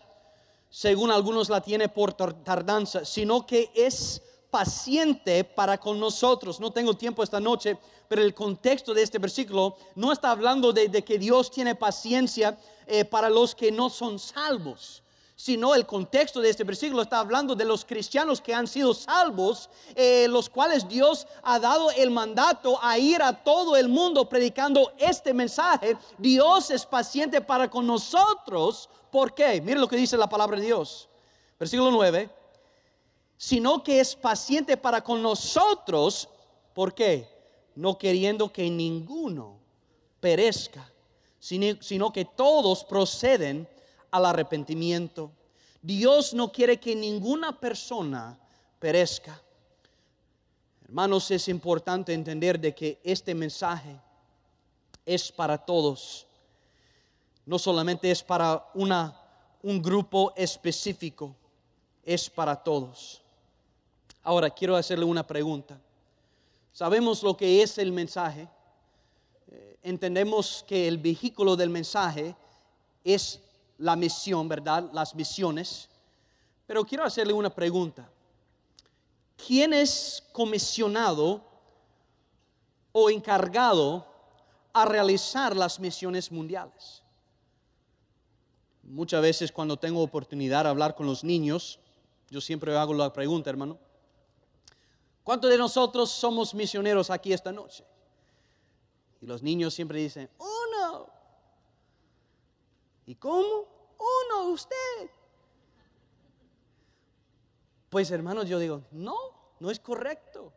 según 0.70 1.11
algunos 1.11 1.50
la 1.50 1.61
tiene 1.61 1.90
por 1.90 2.14
tardanza, 2.14 3.05
sino 3.05 3.46
que 3.46 3.70
es 3.74 4.22
paciente 4.55 5.43
para 5.43 5.79
con 5.79 5.99
nosotros. 5.99 6.61
No 6.61 6.71
tengo 6.71 6.95
tiempo 6.95 7.25
esta 7.25 7.40
noche, 7.40 7.77
pero 8.07 8.23
el 8.23 8.33
contexto 8.33 8.95
de 8.95 9.03
este 9.03 9.19
versículo 9.19 9.77
no 9.97 10.12
está 10.12 10.31
hablando 10.31 10.73
de, 10.73 11.03
que 11.03 11.19
Dios 11.19 11.51
tiene 11.51 11.75
paciencia 11.75 12.57
eh, 12.87 13.05
para 13.05 13.29
los 13.29 13.53
que 13.53 13.73
no 13.73 13.90
son 13.90 14.21
salvos 14.21 15.03
sino 15.37 15.75
el 15.75 15.85
contexto 15.85 16.40
de 16.40 16.49
este 16.49 16.62
versículo 16.62 17.03
está 17.03 17.19
hablando 17.19 17.57
de 17.57 17.64
los 17.64 17.85
cristianos 17.85 18.40
que 18.40 18.55
han 18.55 18.69
sido 18.69 18.95
salvos, 18.95 19.69
eh, 19.97 20.29
los 20.29 20.49
cuales 20.49 20.87
Dios 20.88 21.27
ha 21.43 21.59
dado 21.59 21.90
el 21.90 22.12
mandato 22.12 22.79
a 22.81 22.97
ir 22.97 23.21
a 23.21 23.33
todo 23.33 23.77
el 23.77 23.88
mundo 23.88 24.29
predicando 24.29 24.93
este 24.97 25.35
mensaje. 25.35 25.97
Dios 26.19 26.71
es 26.71 26.87
paciente 26.87 27.40
para 27.40 27.69
con 27.69 27.85
nosotros. 27.85 28.88
¿Por 29.11 29.35
qué? 29.35 29.61
Mire 29.61 29.81
lo 29.81 29.88
que 29.88 29.97
dice 29.97 30.17
la 30.17 30.29
palabra 30.29 30.57
de 30.57 30.67
Dios. 30.67 31.09
Versículo 31.59 31.90
9 31.90 32.43
sino 33.44 33.85
que 33.85 34.00
es 34.00 34.16
paciente 34.16 34.74
para 34.78 35.04
con 35.04 35.20
nosotros. 35.20 36.30
¿Por 36.72 36.94
qué? 36.94 37.28
No 37.74 37.98
queriendo 37.98 38.50
que 38.50 38.70
ninguno 38.70 39.59
perezca, 40.18 40.90
sino, 41.38 42.11
que 42.11 42.24
todos 42.24 42.85
proceden 42.85 43.68
al 44.11 44.24
arrepentimiento. 44.24 45.30
Dios 45.83 46.33
no 46.33 46.50
quiere 46.52 46.80
que 46.80 46.96
ninguna 46.96 47.61
persona 47.61 48.38
perezca. 48.78 49.38
Hermanos, 50.85 51.30
es 51.30 51.46
importante 51.48 52.14
entender 52.14 52.59
de 52.59 52.74
que 52.74 52.98
este 53.04 53.35
mensaje 53.35 54.00
es 55.04 55.30
para 55.30 55.59
todos. 55.59 56.26
No 57.44 57.59
solamente 57.59 58.11
es 58.11 58.22
para 58.22 58.70
una, 58.72 59.20
un 59.62 59.83
grupo 59.83 60.33
específico, 60.35 61.37
es 62.07 62.30
para 62.30 62.57
todos. 62.57 63.20
Ahora 64.25 64.49
quiero 64.49 64.75
hacerle 64.75 65.05
una 65.05 65.27
pregunta. 65.27 65.79
Sabemos 66.73 67.23
lo 67.23 67.37
que 67.37 67.63
es 67.63 67.77
el 67.77 67.93
mensaje. 67.93 68.49
Eh, 69.49 69.79
entendemos 69.83 70.65
que 70.67 70.89
el 70.89 70.97
vehículo 70.97 71.55
del 71.57 71.69
mensaje 71.69 72.35
es 73.05 73.39
la 73.77 73.95
misión, 73.97 74.49
¿verdad? 74.49 74.91
Las 74.95 75.15
misiones. 75.15 75.91
Pero 76.67 76.85
quiero 76.87 77.05
hacerle 77.05 77.35
una 77.35 77.51
pregunta. 77.51 78.09
¿Quién 79.47 79.75
es 79.75 80.25
comisionado 80.33 81.43
o 82.93 83.11
encargado 83.11 84.07
a 84.73 84.87
realizar 84.87 85.55
las 85.55 85.79
misiones 85.79 86.33
mundiales? 86.33 87.03
Muchas 88.85 89.21
veces 89.21 89.53
cuando 89.53 89.77
tengo 89.77 90.03
oportunidad 90.03 90.65
de 90.65 90.71
hablar 90.71 90.95
con 90.95 91.05
los 91.05 91.25
niños, 91.25 91.79
yo 92.31 92.41
siempre 92.41 92.75
hago 92.75 92.95
la 92.95 93.13
pregunta, 93.13 93.51
hermano, 93.51 93.79
¿Cuántos 95.25 95.51
de 95.51 95.57
nosotros 95.57 96.11
somos 96.11 96.55
misioneros 96.55 97.09
aquí 97.09 97.33
esta 97.33 97.51
noche? 97.51 97.83
Y 99.23 99.27
los 99.27 99.43
niños 99.43 99.73
siempre 99.73 99.99
dicen, 99.99 100.29
uno. 100.39 101.07
¿Y 103.07 103.15
cómo? 103.15 103.67
Uno, 103.99 104.51
usted. 104.51 105.11
Pues 107.89 108.11
hermanos, 108.11 108.47
yo 108.47 108.59
digo, 108.59 108.83
no, 108.91 109.17
no 109.61 109.71
es 109.71 109.81
correcto. 109.81 110.53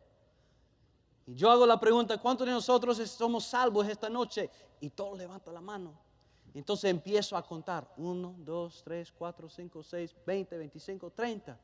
Y 1.26 1.34
yo 1.34 1.50
hago 1.50 1.64
la 1.64 1.80
pregunta, 1.80 2.18
¿cuántos 2.18 2.46
de 2.46 2.52
nosotros 2.52 2.98
somos 3.08 3.44
salvos 3.44 3.88
esta 3.88 4.10
noche? 4.10 4.50
Y 4.80 4.90
todos 4.90 5.16
levantan 5.16 5.54
la 5.54 5.62
mano. 5.62 5.94
Entonces 6.52 6.90
empiezo 6.90 7.38
a 7.38 7.42
contar. 7.46 7.90
Uno, 7.96 8.34
dos, 8.38 8.82
tres, 8.84 9.10
cuatro, 9.12 9.48
cinco, 9.48 9.82
seis, 9.82 10.14
veinte, 10.26 10.58
veinticinco, 10.58 11.10
treinta 11.10 11.58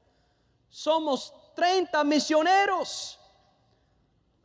somos 0.74 1.32
30 1.54 2.02
misioneros. 2.02 3.16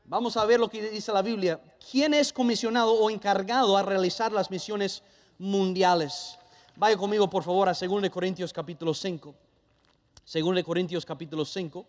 Vamos 0.06 0.38
a 0.38 0.46
ver 0.46 0.60
lo 0.60 0.70
que 0.70 0.92
dice 0.92 1.12
la 1.12 1.24
Biblia. 1.24 1.60
¿Quién 1.92 2.14
es 2.14 2.32
comisionado 2.32 2.94
o 2.94 3.10
encargado 3.10 3.76
a 3.76 3.82
realizar 3.82 4.32
las 4.32 4.52
misiones 4.52 5.02
mundiales? 5.40 6.38
Vaya 6.76 6.96
conmigo, 6.98 7.28
por 7.28 7.44
favor, 7.44 7.68
a 7.68 7.74
2 7.74 8.10
Corintios 8.12 8.54
capítulo 8.54 8.94
5. 8.94 9.34
2 10.32 10.64
Corintios 10.64 11.04
capítulo 11.04 11.44
5. 11.44 11.86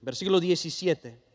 Versículo 0.00 0.40
17. 0.40 1.29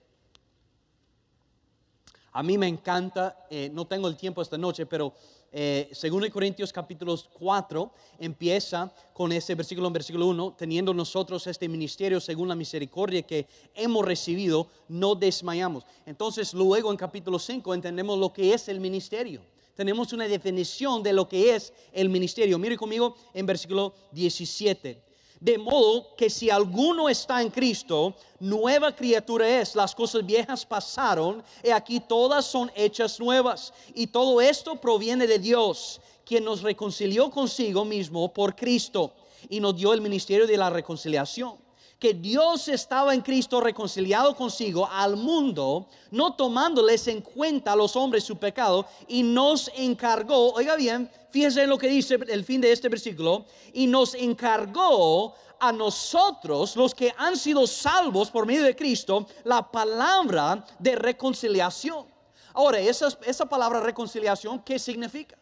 A 2.36 2.44
mí 2.44 2.58
me 2.58 2.68
encanta, 2.68 3.48
eh, 3.50 3.70
no 3.72 3.88
tengo 3.88 4.10
el 4.10 4.18
tiempo 4.18 4.42
esta 4.42 4.58
noche, 4.58 4.86
pero 4.86 5.14
eh, 5.54 5.88
según 5.94 6.30
Corintios 6.30 6.74
capítulo 6.74 7.16
4 7.40 7.94
empieza 8.20 8.94
con 9.14 9.32
ese 9.32 9.56
versículo 9.56 9.88
en 9.88 9.94
versículo 9.94 10.28
1, 10.28 10.56
teniendo 10.58 10.94
nosotros 10.94 11.48
este 11.48 11.70
ministerio 11.70 12.20
según 12.20 12.50
la 12.50 12.56
misericordia 12.56 13.22
que 13.22 13.48
hemos 13.74 14.04
recibido, 14.04 14.68
no 14.90 15.16
desmayamos. 15.16 15.86
Entonces 16.06 16.54
luego 16.54 16.92
en 16.92 16.98
capítulo 16.98 17.40
5 17.40 17.74
entendemos 17.74 18.20
lo 18.20 18.34
que 18.34 18.54
es 18.54 18.68
el 18.68 18.82
ministerio. 18.82 19.40
Tenemos 19.74 20.12
una 20.12 20.28
definición 20.28 21.04
de 21.04 21.14
lo 21.14 21.30
que 21.30 21.56
es 21.56 21.72
el 21.94 22.10
ministerio. 22.10 22.60
Mire 22.60 22.76
conmigo 22.76 23.16
en 23.34 23.46
versículo 23.46 23.94
17. 24.12 25.05
De 25.40 25.58
modo 25.58 26.16
que 26.16 26.30
si 26.30 26.50
alguno 26.50 27.10
está 27.10 27.42
en 27.42 27.50
Cristo, 27.50 28.16
nueva 28.40 28.96
criatura 28.96 29.62
es. 29.62 29.76
Las 29.76 29.94
cosas 29.94 30.26
viejas 30.26 30.66
pasaron 30.66 31.44
y 31.64 31.70
aquí 31.70 32.00
todas 32.00 32.46
son 32.46 32.72
hechas 32.76 33.20
nuevas. 33.20 33.74
Y 33.94 34.08
todo 34.08 34.42
esto 34.42 34.76
proviene 34.80 35.28
de 35.28 35.40
Dios, 35.40 36.00
quien 36.26 36.46
nos 36.46 36.62
reconcilió 36.62 37.30
consigo 37.30 37.84
mismo 37.86 38.34
por 38.34 38.56
Cristo 38.56 39.14
y 39.50 39.60
nos 39.60 39.76
dio 39.76 39.94
el 39.94 40.02
ministerio 40.02 40.48
de 40.48 40.58
la 40.58 40.70
reconciliación 40.70 41.65
que 42.06 42.14
Dios 42.14 42.68
estaba 42.68 43.16
en 43.16 43.22
Cristo 43.22 43.60
reconciliado 43.60 44.36
consigo 44.36 44.88
al 44.92 45.16
mundo, 45.16 45.88
no 46.12 46.36
tomándoles 46.36 47.08
en 47.08 47.22
cuenta 47.22 47.72
a 47.72 47.76
los 47.76 47.96
hombres 47.96 48.24
su 48.24 48.38
pecado, 48.38 48.86
y 49.08 49.24
nos 49.24 49.72
encargó, 49.76 50.52
oiga 50.52 50.76
bien, 50.76 51.10
fíjese 51.32 51.64
en 51.64 51.70
lo 51.72 51.80
que 51.80 51.88
dice 51.88 52.20
el 52.28 52.44
fin 52.44 52.62
de 52.62 52.72
este 52.72 52.90
versículo, 52.90 53.46
y 53.74 53.88
nos 53.88 54.14
encargó 54.14 55.34
a 55.60 55.72
nosotros, 55.72 56.76
los 56.76 56.94
que 56.94 57.12
han 57.18 57.36
sido 57.36 57.66
salvos 57.66 58.30
por 58.30 58.46
medio 58.46 58.62
de 58.62 58.76
Cristo, 58.76 59.26
la 59.44 59.72
palabra 59.72 60.64
de 60.78 60.96
reconciliación. 60.96 62.06
Ahora, 62.54 62.78
esa, 62.78 63.08
esa 63.26 63.48
palabra 63.48 63.80
reconciliación, 63.80 64.60
¿qué 64.60 64.78
significa? 64.78 65.40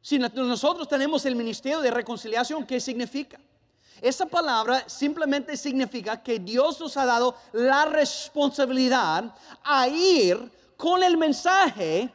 Si 0.00 0.18
nosotros 0.18 0.88
tenemos 0.88 1.26
el 1.26 1.36
ministerio 1.36 1.82
de 1.82 1.90
reconciliación, 1.90 2.64
¿qué 2.64 2.80
significa? 2.80 3.38
Esa 4.00 4.26
palabra 4.26 4.84
simplemente 4.86 5.56
significa 5.56 6.22
que 6.22 6.38
Dios 6.38 6.80
nos 6.80 6.96
ha 6.96 7.06
dado 7.06 7.34
la 7.52 7.86
responsabilidad 7.86 9.34
a 9.64 9.88
ir 9.88 10.50
con 10.76 11.02
el 11.02 11.16
mensaje 11.16 12.10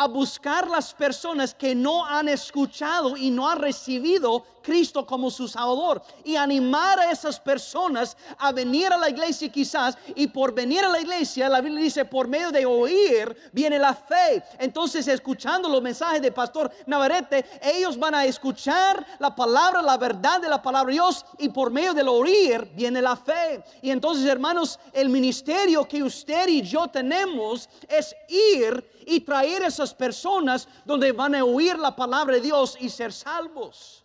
a 0.00 0.06
buscar 0.06 0.68
las 0.68 0.94
personas 0.94 1.52
que 1.52 1.74
no 1.74 2.06
han 2.06 2.28
escuchado 2.28 3.16
y 3.16 3.32
no 3.32 3.48
han 3.48 3.58
recibido 3.58 4.44
Cristo 4.62 5.04
como 5.04 5.28
su 5.28 5.48
Salvador 5.48 6.00
y 6.24 6.36
animar 6.36 7.00
a 7.00 7.10
esas 7.10 7.40
personas 7.40 8.16
a 8.38 8.52
venir 8.52 8.92
a 8.92 8.96
la 8.96 9.10
iglesia 9.10 9.48
quizás 9.48 9.98
y 10.14 10.28
por 10.28 10.54
venir 10.54 10.84
a 10.84 10.88
la 10.88 11.00
iglesia 11.00 11.48
la 11.48 11.60
Biblia 11.60 11.82
dice 11.82 12.04
por 12.04 12.28
medio 12.28 12.52
de 12.52 12.64
oír 12.64 13.36
viene 13.52 13.76
la 13.76 13.92
fe. 13.92 14.44
Entonces 14.60 15.08
escuchando 15.08 15.68
los 15.68 15.82
mensajes 15.82 16.22
de 16.22 16.30
Pastor 16.30 16.70
Navarrete 16.86 17.44
ellos 17.60 17.98
van 17.98 18.14
a 18.14 18.24
escuchar 18.24 19.04
la 19.18 19.34
palabra 19.34 19.82
la 19.82 19.96
verdad 19.96 20.40
de 20.40 20.48
la 20.48 20.62
palabra 20.62 20.90
de 20.90 20.92
Dios 20.92 21.24
y 21.38 21.48
por 21.48 21.72
medio 21.72 21.92
del 21.92 22.06
oír 22.06 22.70
viene 22.76 23.02
la 23.02 23.16
fe. 23.16 23.64
Y 23.82 23.90
entonces 23.90 24.26
hermanos 24.26 24.78
el 24.92 25.08
ministerio 25.08 25.88
que 25.88 26.04
usted 26.04 26.46
y 26.46 26.62
yo 26.62 26.86
tenemos 26.86 27.68
es 27.88 28.14
ir 28.28 28.97
y 29.10 29.20
traer 29.20 29.62
esas 29.62 29.94
personas 29.94 30.68
donde 30.84 31.12
van 31.12 31.34
a 31.34 31.42
oír 31.42 31.78
la 31.78 31.96
palabra 31.96 32.34
de 32.34 32.42
Dios 32.42 32.76
y 32.78 32.90
ser 32.90 33.10
salvos. 33.10 34.04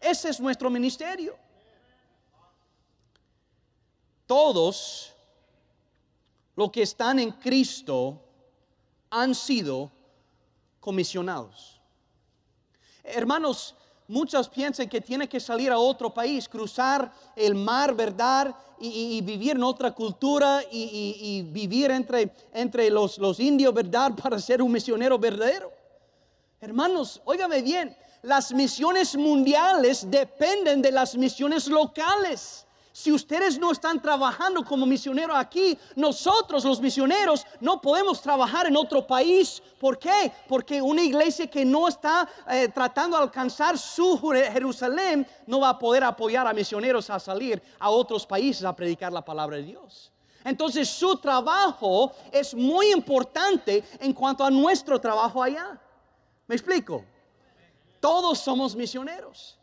Ese 0.00 0.30
es 0.30 0.40
nuestro 0.40 0.70
ministerio. 0.70 1.36
Todos 4.26 5.12
los 6.56 6.70
que 6.70 6.82
están 6.82 7.18
en 7.18 7.32
Cristo 7.32 8.18
han 9.10 9.34
sido 9.34 9.92
comisionados. 10.80 11.78
Hermanos, 13.04 13.74
Muchos 14.12 14.46
piensan 14.46 14.90
que 14.90 15.00
tiene 15.00 15.26
que 15.26 15.40
salir 15.40 15.72
a 15.72 15.78
otro 15.78 16.12
país, 16.12 16.46
cruzar 16.46 17.10
el 17.34 17.54
mar, 17.54 17.94
¿verdad? 17.94 18.54
Y, 18.78 19.22
vivir 19.22 19.52
en 19.52 19.62
otra 19.62 19.92
cultura 19.92 20.62
y, 20.70 21.42
vivir 21.50 21.90
entre, 21.90 22.30
entre 22.52 22.90
los, 22.90 23.16
los 23.16 23.40
indios, 23.40 23.72
¿verdad? 23.72 24.12
Para 24.22 24.38
ser 24.38 24.60
un 24.60 24.70
misionero 24.70 25.18
verdadero. 25.18 25.72
Hermanos, 26.60 27.22
óigame 27.24 27.62
bien, 27.62 27.96
las 28.20 28.52
misiones 28.52 29.16
mundiales 29.16 30.06
dependen 30.10 30.82
de 30.82 30.92
las 30.92 31.16
misiones 31.16 31.66
locales. 31.68 32.66
Si 32.92 33.10
ustedes 33.10 33.58
no 33.58 33.72
están 33.72 34.02
trabajando 34.02 34.62
como 34.62 34.84
misioneros 34.84 35.34
aquí, 35.34 35.78
nosotros 35.96 36.62
los 36.64 36.78
misioneros 36.78 37.46
no 37.60 37.80
podemos 37.80 38.20
trabajar 38.20 38.66
en 38.66 38.76
otro 38.76 39.06
país. 39.06 39.62
¿Por 39.80 39.98
qué? 39.98 40.30
Porque 40.46 40.82
una 40.82 41.02
iglesia 41.02 41.46
que 41.46 41.64
no 41.64 41.88
está 41.88 42.28
eh, 42.50 42.68
tratando 42.68 43.16
de 43.16 43.22
alcanzar 43.22 43.78
su 43.78 44.18
Jerusalén 44.18 45.26
no 45.46 45.60
va 45.60 45.70
a 45.70 45.78
poder 45.78 46.04
apoyar 46.04 46.46
a 46.46 46.52
misioneros 46.52 47.08
a 47.08 47.18
salir 47.18 47.62
a 47.78 47.88
otros 47.88 48.26
países 48.26 48.62
a 48.64 48.76
predicar 48.76 49.10
la 49.10 49.24
palabra 49.24 49.56
de 49.56 49.62
Dios. 49.62 50.12
Entonces 50.44 50.86
su 50.88 51.16
trabajo 51.16 52.12
es 52.30 52.54
muy 52.54 52.92
importante 52.92 53.82
en 54.00 54.12
cuanto 54.12 54.44
a 54.44 54.50
nuestro 54.50 55.00
trabajo 55.00 55.42
allá. 55.42 55.80
¿Me 56.46 56.56
explico? 56.56 57.04
Todos 58.00 58.40
somos 58.40 58.76
misioneros 58.76 59.58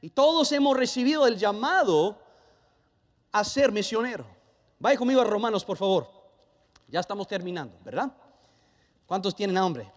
y 0.00 0.10
todos 0.10 0.50
hemos 0.50 0.76
recibido 0.76 1.26
el 1.26 1.36
llamado 1.36 2.23
a 3.34 3.42
ser 3.42 3.72
misionero. 3.72 4.24
Vaya 4.78 4.96
conmigo 4.96 5.20
a 5.20 5.24
Romanos, 5.24 5.64
por 5.64 5.76
favor. 5.76 6.08
Ya 6.86 7.00
estamos 7.00 7.26
terminando, 7.26 7.76
¿verdad? 7.84 8.12
¿Cuántos 9.06 9.34
tienen 9.34 9.58
hambre? 9.58 9.92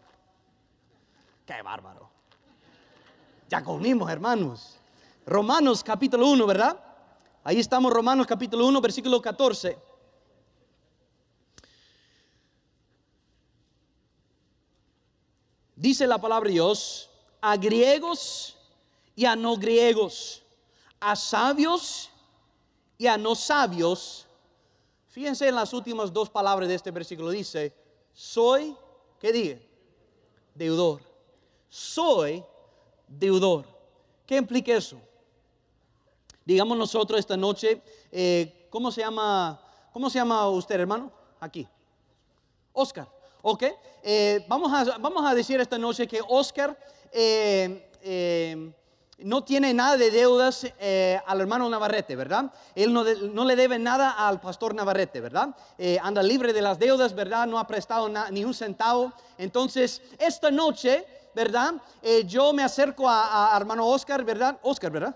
Qué 1.45 1.61
bárbaro. 1.61 2.09
Ya 3.47 3.63
comimos, 3.63 4.09
hermanos. 4.09 4.79
Romanos 5.23 5.83
capítulo 5.83 6.27
1, 6.29 6.47
¿verdad? 6.47 6.79
Ahí 7.43 7.59
estamos, 7.59 7.93
Romanos 7.93 8.25
capítulo 8.25 8.65
1, 8.65 8.81
versículo 8.81 9.21
14. 9.21 9.77
Dice 15.75 16.07
la 16.07 16.17
palabra 16.17 16.49
Dios, 16.49 17.11
a 17.39 17.55
griegos 17.55 18.57
y 19.15 19.25
a 19.25 19.35
no 19.35 19.57
griegos, 19.57 20.41
a 20.99 21.15
sabios 21.15 22.09
y 22.97 23.07
a 23.07 23.17
no 23.17 23.35
sabios, 23.35 24.25
fíjense 25.07 25.47
en 25.47 25.55
las 25.55 25.73
últimas 25.73 26.11
dos 26.11 26.29
palabras 26.29 26.67
de 26.67 26.75
este 26.75 26.91
versículo, 26.91 27.29
dice, 27.29 27.73
soy, 28.13 28.75
¿qué 29.19 29.31
diga? 29.31 29.59
Deudor. 30.55 31.01
Soy 31.69 32.43
deudor. 33.07 33.65
¿Qué 34.25 34.37
implica 34.37 34.75
eso? 34.75 34.99
Digamos 36.43 36.77
nosotros 36.77 37.19
esta 37.19 37.37
noche, 37.37 37.81
eh, 38.11 38.67
¿cómo 38.69 38.91
se 38.91 39.01
llama? 39.01 39.61
¿Cómo 39.93 40.09
se 40.09 40.17
llama 40.17 40.49
usted, 40.49 40.79
hermano? 40.79 41.11
Aquí. 41.39 41.67
Oscar. 42.73 43.07
¿Ok? 43.41 43.63
Eh, 44.03 44.45
vamos, 44.47 44.71
a, 44.71 44.97
vamos 44.97 45.25
a 45.25 45.35
decir 45.35 45.59
esta 45.59 45.77
noche 45.77 46.07
que 46.07 46.21
Oscar 46.27 46.77
eh, 47.11 48.73
no 49.19 49.43
tiene 49.43 49.73
nada 49.73 49.97
de 49.97 50.11
deudas 50.11 50.67
eh, 50.79 51.19
al 51.25 51.41
hermano 51.41 51.67
Navarrete, 51.69 52.15
¿verdad? 52.15 52.51
Él 52.75 52.93
no, 52.93 53.45
le 53.45 53.55
debe 53.55 53.79
nada 53.79 54.11
al 54.11 54.39
pastor 54.39 54.75
Navarrete, 54.75 55.21
¿verdad? 55.21 55.55
Eh, 55.77 55.97
anda 56.01 56.21
libre 56.21 56.53
de 56.53 56.61
las 56.61 56.77
deudas, 56.77 57.15
¿verdad? 57.15 57.47
No 57.47 57.57
ha 57.57 57.65
prestado 57.65 58.09
ni 58.31 58.43
un 58.43 58.53
centavo. 58.53 59.11
Entonces, 59.37 60.01
esta 60.19 60.51
noche, 60.51 61.05
¿verdad? 61.33 61.73
Eh, 62.01 62.25
yo 62.27 62.53
me 62.53 62.63
acerco 62.63 63.09
a, 63.09 63.53
hermano 63.57 63.87
Oscar, 63.87 64.23
¿verdad? 64.23 64.59
Oscar, 64.61 64.91
¿verdad? 64.91 65.15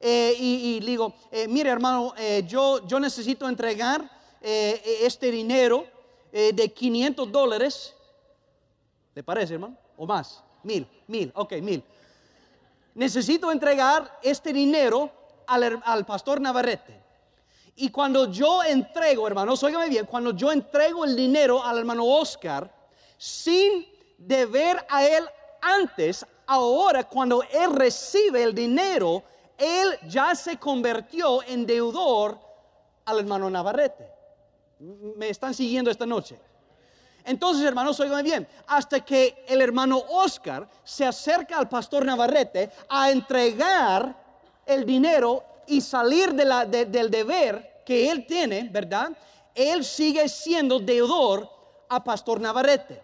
y, 0.00 0.76
y, 0.76 0.80
digo, 0.80 1.14
mire 1.48 1.70
hermano, 1.70 2.12
yo, 2.46 2.82
necesito 3.00 3.48
entregar 3.48 4.02
este 4.42 5.30
dinero 5.30 5.86
de 6.30 6.72
500 6.74 7.32
dólares. 7.32 7.94
¿Le 9.14 9.22
parece, 9.22 9.54
hermano? 9.54 9.78
¿O 9.96 10.06
más? 10.06 10.42
Mil, 10.62 10.86
mil, 11.06 11.32
ok, 11.34 11.52
mil 11.62 11.82
necesito 12.94 13.50
entregar 13.50 14.18
este 14.22 14.52
dinero 14.52 15.10
al, 15.46 16.06
pastor 16.06 16.40
Navarrete. 16.40 17.02
Y 17.76 17.90
cuando 17.90 18.30
yo 18.30 18.62
entrego, 18.62 19.26
hermanos, 19.26 19.62
óigame 19.62 19.88
bien, 19.88 20.06
cuando 20.06 20.30
yo 20.30 20.52
entrego 20.52 21.04
el 21.04 21.16
dinero 21.16 21.62
al 21.62 21.78
hermano 21.78 22.04
Oscar, 22.06 22.72
sin 23.18 23.86
deber 24.16 24.84
a 24.88 25.04
él 25.04 25.24
antes, 25.60 26.24
ahora 26.46 27.04
cuando 27.04 27.42
él 27.42 27.74
recibe 27.74 28.44
el 28.44 28.54
dinero, 28.54 29.24
él 29.58 29.98
ya 30.08 30.34
se 30.34 30.56
convirtió 30.56 31.42
en 31.42 31.66
deudor 31.66 32.38
al 33.04 33.18
hermano 33.18 33.50
Navarrete. 33.50 34.08
¿Me 35.16 35.28
están 35.28 35.52
siguiendo 35.52 35.90
esta 35.90 36.06
noche? 36.06 36.38
Entonces, 37.24 37.64
hermanos, 37.64 37.98
oigan 38.00 38.24
bien, 38.24 38.48
hasta 38.66 39.00
que 39.04 39.44
el 39.48 39.60
hermano 39.60 40.02
Oscar 40.10 40.68
se 40.82 41.06
acerca 41.06 41.58
al 41.58 41.68
pastor 41.68 42.04
Navarrete 42.04 42.70
a 42.88 43.10
entregar 43.10 44.14
el 44.66 44.84
dinero 44.84 45.42
y 45.66 45.80
salir 45.80 46.34
del 46.34 47.10
deber 47.10 47.82
que 47.84 48.10
él 48.10 48.26
tiene, 48.26 48.68
¿verdad? 48.70 49.10
él 49.54 49.84
sigue 49.84 50.28
siendo 50.28 50.80
deudor 50.80 51.48
a 51.88 52.02
Pastor 52.02 52.40
Navarrete. 52.40 53.02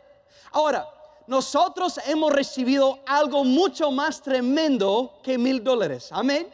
Ahora, 0.52 0.88
nosotros 1.26 2.00
hemos 2.06 2.32
recibido 2.32 2.98
algo 3.06 3.44
mucho 3.44 3.90
más 3.90 4.20
tremendo 4.20 5.20
que 5.22 5.38
mil 5.38 5.62
dólares. 5.62 6.08
Amén. 6.10 6.48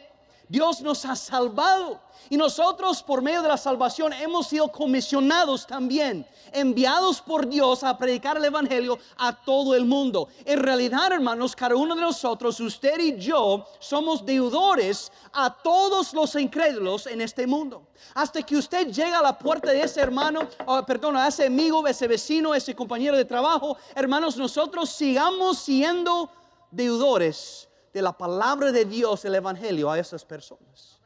Dios 0.49 0.81
nos 0.81 1.05
ha 1.05 1.15
salvado. 1.15 1.99
Y 2.29 2.35
nosotros 2.35 3.03
por 3.03 3.21
medio 3.21 3.41
de 3.41 3.47
la 3.47 3.57
salvación 3.57 4.11
hemos 4.11 4.47
sido 4.47 4.69
comisionados 4.69 5.65
también, 5.65 6.27
enviados 6.51 7.21
por 7.21 7.47
Dios 7.47 7.83
a 7.83 7.97
predicar 7.97 8.35
el 8.37 8.45
Evangelio 8.45 8.99
a 9.17 9.33
todo 9.33 9.75
el 9.75 9.85
mundo. 9.85 10.27
En 10.43 10.59
realidad, 10.59 11.13
hermanos, 11.13 11.55
cada 11.55 11.75
uno 11.75 11.95
de 11.95 12.01
nosotros, 12.01 12.59
usted 12.59 12.99
y 12.99 13.17
yo, 13.17 13.65
somos 13.79 14.25
deudores 14.25 15.11
a 15.31 15.53
todos 15.53 16.13
los 16.13 16.35
incrédulos 16.35 17.07
en 17.07 17.21
este 17.21 17.47
mundo. 17.47 17.87
Hasta 18.13 18.41
que 18.41 18.57
usted 18.57 18.87
llega 18.87 19.19
a 19.19 19.23
la 19.23 19.37
puerta 19.37 19.71
de 19.71 19.81
ese 19.81 20.01
hermano, 20.01 20.49
perdón, 20.85 21.15
a 21.15 21.27
ese 21.27 21.45
amigo, 21.45 21.87
ese 21.87 22.07
vecino, 22.07 22.53
ese 22.53 22.75
compañero 22.75 23.15
de 23.15 23.25
trabajo, 23.25 23.77
hermanos, 23.95 24.35
nosotros 24.35 24.89
sigamos 24.89 25.59
siendo 25.59 26.29
deudores 26.71 27.66
de 27.97 28.03
la 28.03 28.15
palabra 28.15 28.71
de 28.71 28.85
Dios, 28.85 29.25
el 29.25 29.35
Evangelio, 29.35 29.89
a 29.89 29.99
esas 29.99 30.23
personas 30.23 30.97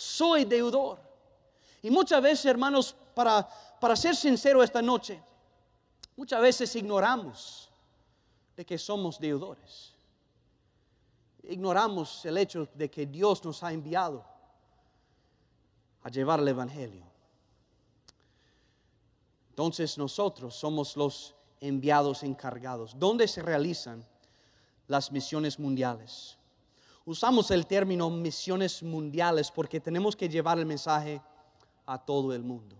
soy 0.00 0.46
deudor. 0.46 0.98
Y 1.82 1.90
muchas 1.90 2.22
veces, 2.22 2.46
hermanos, 2.46 2.96
para, 3.14 3.46
para 3.78 3.94
ser 3.94 4.16
sincero 4.16 4.62
esta 4.62 4.80
noche, 4.80 5.22
muchas 6.16 6.40
veces 6.40 6.74
ignoramos 6.74 7.70
de 8.56 8.64
que 8.64 8.78
somos 8.78 9.20
deudores. 9.20 9.94
Ignoramos 11.42 12.24
el 12.24 12.38
hecho 12.38 12.66
de 12.72 12.90
que 12.90 13.04
Dios 13.04 13.44
nos 13.44 13.62
ha 13.62 13.72
enviado 13.74 14.24
a 16.02 16.08
llevar 16.08 16.40
el 16.40 16.48
Evangelio. 16.48 17.04
Entonces 19.50 19.98
nosotros 19.98 20.54
somos 20.54 20.96
los 20.96 21.34
enviados 21.60 22.22
encargados. 22.22 22.98
¿Dónde 22.98 23.28
se 23.28 23.42
realizan 23.42 24.02
las 24.90 25.12
misiones 25.12 25.58
mundiales? 25.58 26.36
Usamos 27.04 27.50
el 27.52 27.64
término 27.66 28.10
misiones 28.10 28.82
mundiales 28.82 29.50
porque 29.50 29.80
tenemos 29.80 30.16
que 30.16 30.28
llevar 30.28 30.58
el 30.58 30.66
mensaje 30.66 31.22
a 31.86 31.96
todo 31.96 32.34
el 32.34 32.42
mundo. 32.42 32.76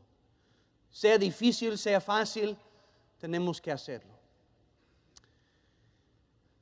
Sea 0.91 1.17
difícil, 1.17 1.79
sea 1.79 2.01
fácil, 2.01 2.57
tenemos 3.19 3.61
que 3.61 3.71
hacerlo. 3.71 4.13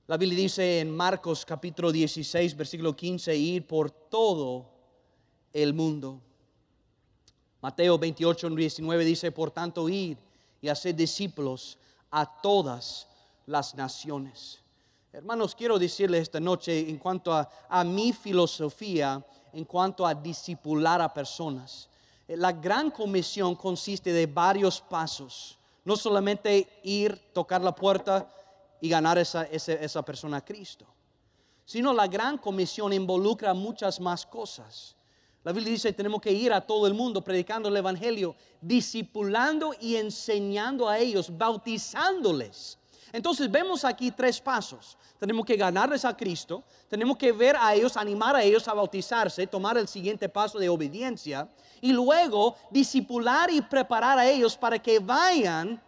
La 0.07 0.19
Biblia 0.19 0.39
dice 0.39 0.81
en 0.81 0.95
Marcos 0.95 1.47
capítulo 1.47 1.93
16, 1.93 2.55
versículo 2.55 2.95
15, 2.95 3.35
ir 3.35 3.67
por 3.67 3.91
todo 3.91 4.69
el 5.53 5.73
mundo. 5.73 6.21
Mateo 7.63 7.99
28, 7.99 8.51
19 8.51 9.05
dice, 9.05 9.33
por 9.33 9.51
tanto, 9.51 9.89
ir 9.89 10.19
y 10.61 10.69
hacer 10.69 10.95
discípulos 10.95 11.79
a 12.11 12.41
todas 12.41 13.09
las 13.47 13.75
naciones. 13.75 14.61
Hermanos, 15.19 15.53
quiero 15.53 15.81
decirles 15.81 16.23
esta 16.23 16.39
noche 16.39 16.79
en 16.89 16.97
cuanto 16.97 17.33
a, 17.35 17.83
mi 17.83 18.13
filosofía, 18.13 19.21
en 19.53 19.65
cuanto 19.65 20.07
a 20.07 20.15
discipular 20.15 21.03
a 21.03 21.13
personas. 21.13 21.89
Eh, 22.29 22.37
la 22.37 22.53
gran 22.53 22.93
comisión 22.93 23.57
consiste 23.57 24.13
de 24.13 24.27
varios 24.27 24.81
pasos. 24.81 25.59
No 25.85 25.97
solamente 25.97 26.69
ir, 26.85 27.33
tocar 27.33 27.63
la 27.63 27.75
puerta 27.75 28.33
y 28.81 28.89
ganar 28.89 29.19
esa, 29.19 29.43
esa, 29.43 29.73
esa 29.73 30.03
persona 30.03 30.37
a 30.37 30.45
Cristo, 30.45 30.87
sino 31.65 31.93
la 31.93 32.07
gran 32.07 32.39
comisión 32.39 32.93
involucra 32.93 33.53
muchas 33.55 33.99
más 33.99 34.25
cosas. 34.25 34.95
La 35.43 35.51
Biblia 35.51 35.73
dice, 35.73 35.93
tenemos 35.93 36.21
que 36.21 36.31
ir 36.31 36.53
a 36.53 36.61
todo 36.61 36.87
el 36.87 36.95
mundo 36.95 37.25
predicando 37.25 37.69
el 37.69 37.77
Evangelio, 37.77 38.37
discipulando 38.61 39.75
y 39.81 39.97
enseñando 39.97 40.89
a 40.89 40.97
ellos, 40.97 41.37
bautizándoles 41.37 42.79
entonces 43.13 43.51
vemos 43.51 43.85
aquí 43.85 44.11
tres 44.11 44.41
pasos. 44.41 44.97
Tenemos 45.19 45.45
que 45.45 45.57
ganarles 45.57 46.05
a 46.05 46.17
Cristo, 46.17 46.63
tenemos 46.89 47.17
que 47.17 47.33
ver 47.33 47.57
a 47.57 47.75
ellos, 47.75 47.97
animar 47.97 48.37
a 48.37 48.43
ellos 48.43 48.69
a 48.69 48.75
bautizarse, 48.75 49.47
tomar 49.47 49.79
el 49.79 49.89
siguiente 49.89 50.29
paso 50.29 50.59
de 50.59 50.69
obediencia 50.69 51.49
y 51.81 51.93
luego 51.93 52.57
disipular 52.71 53.51
y 53.51 53.61
preparar 53.61 54.19
a 54.19 54.29
ellos 54.29 54.57
para 54.57 54.79
que 54.79 54.99
vayan 54.99 55.81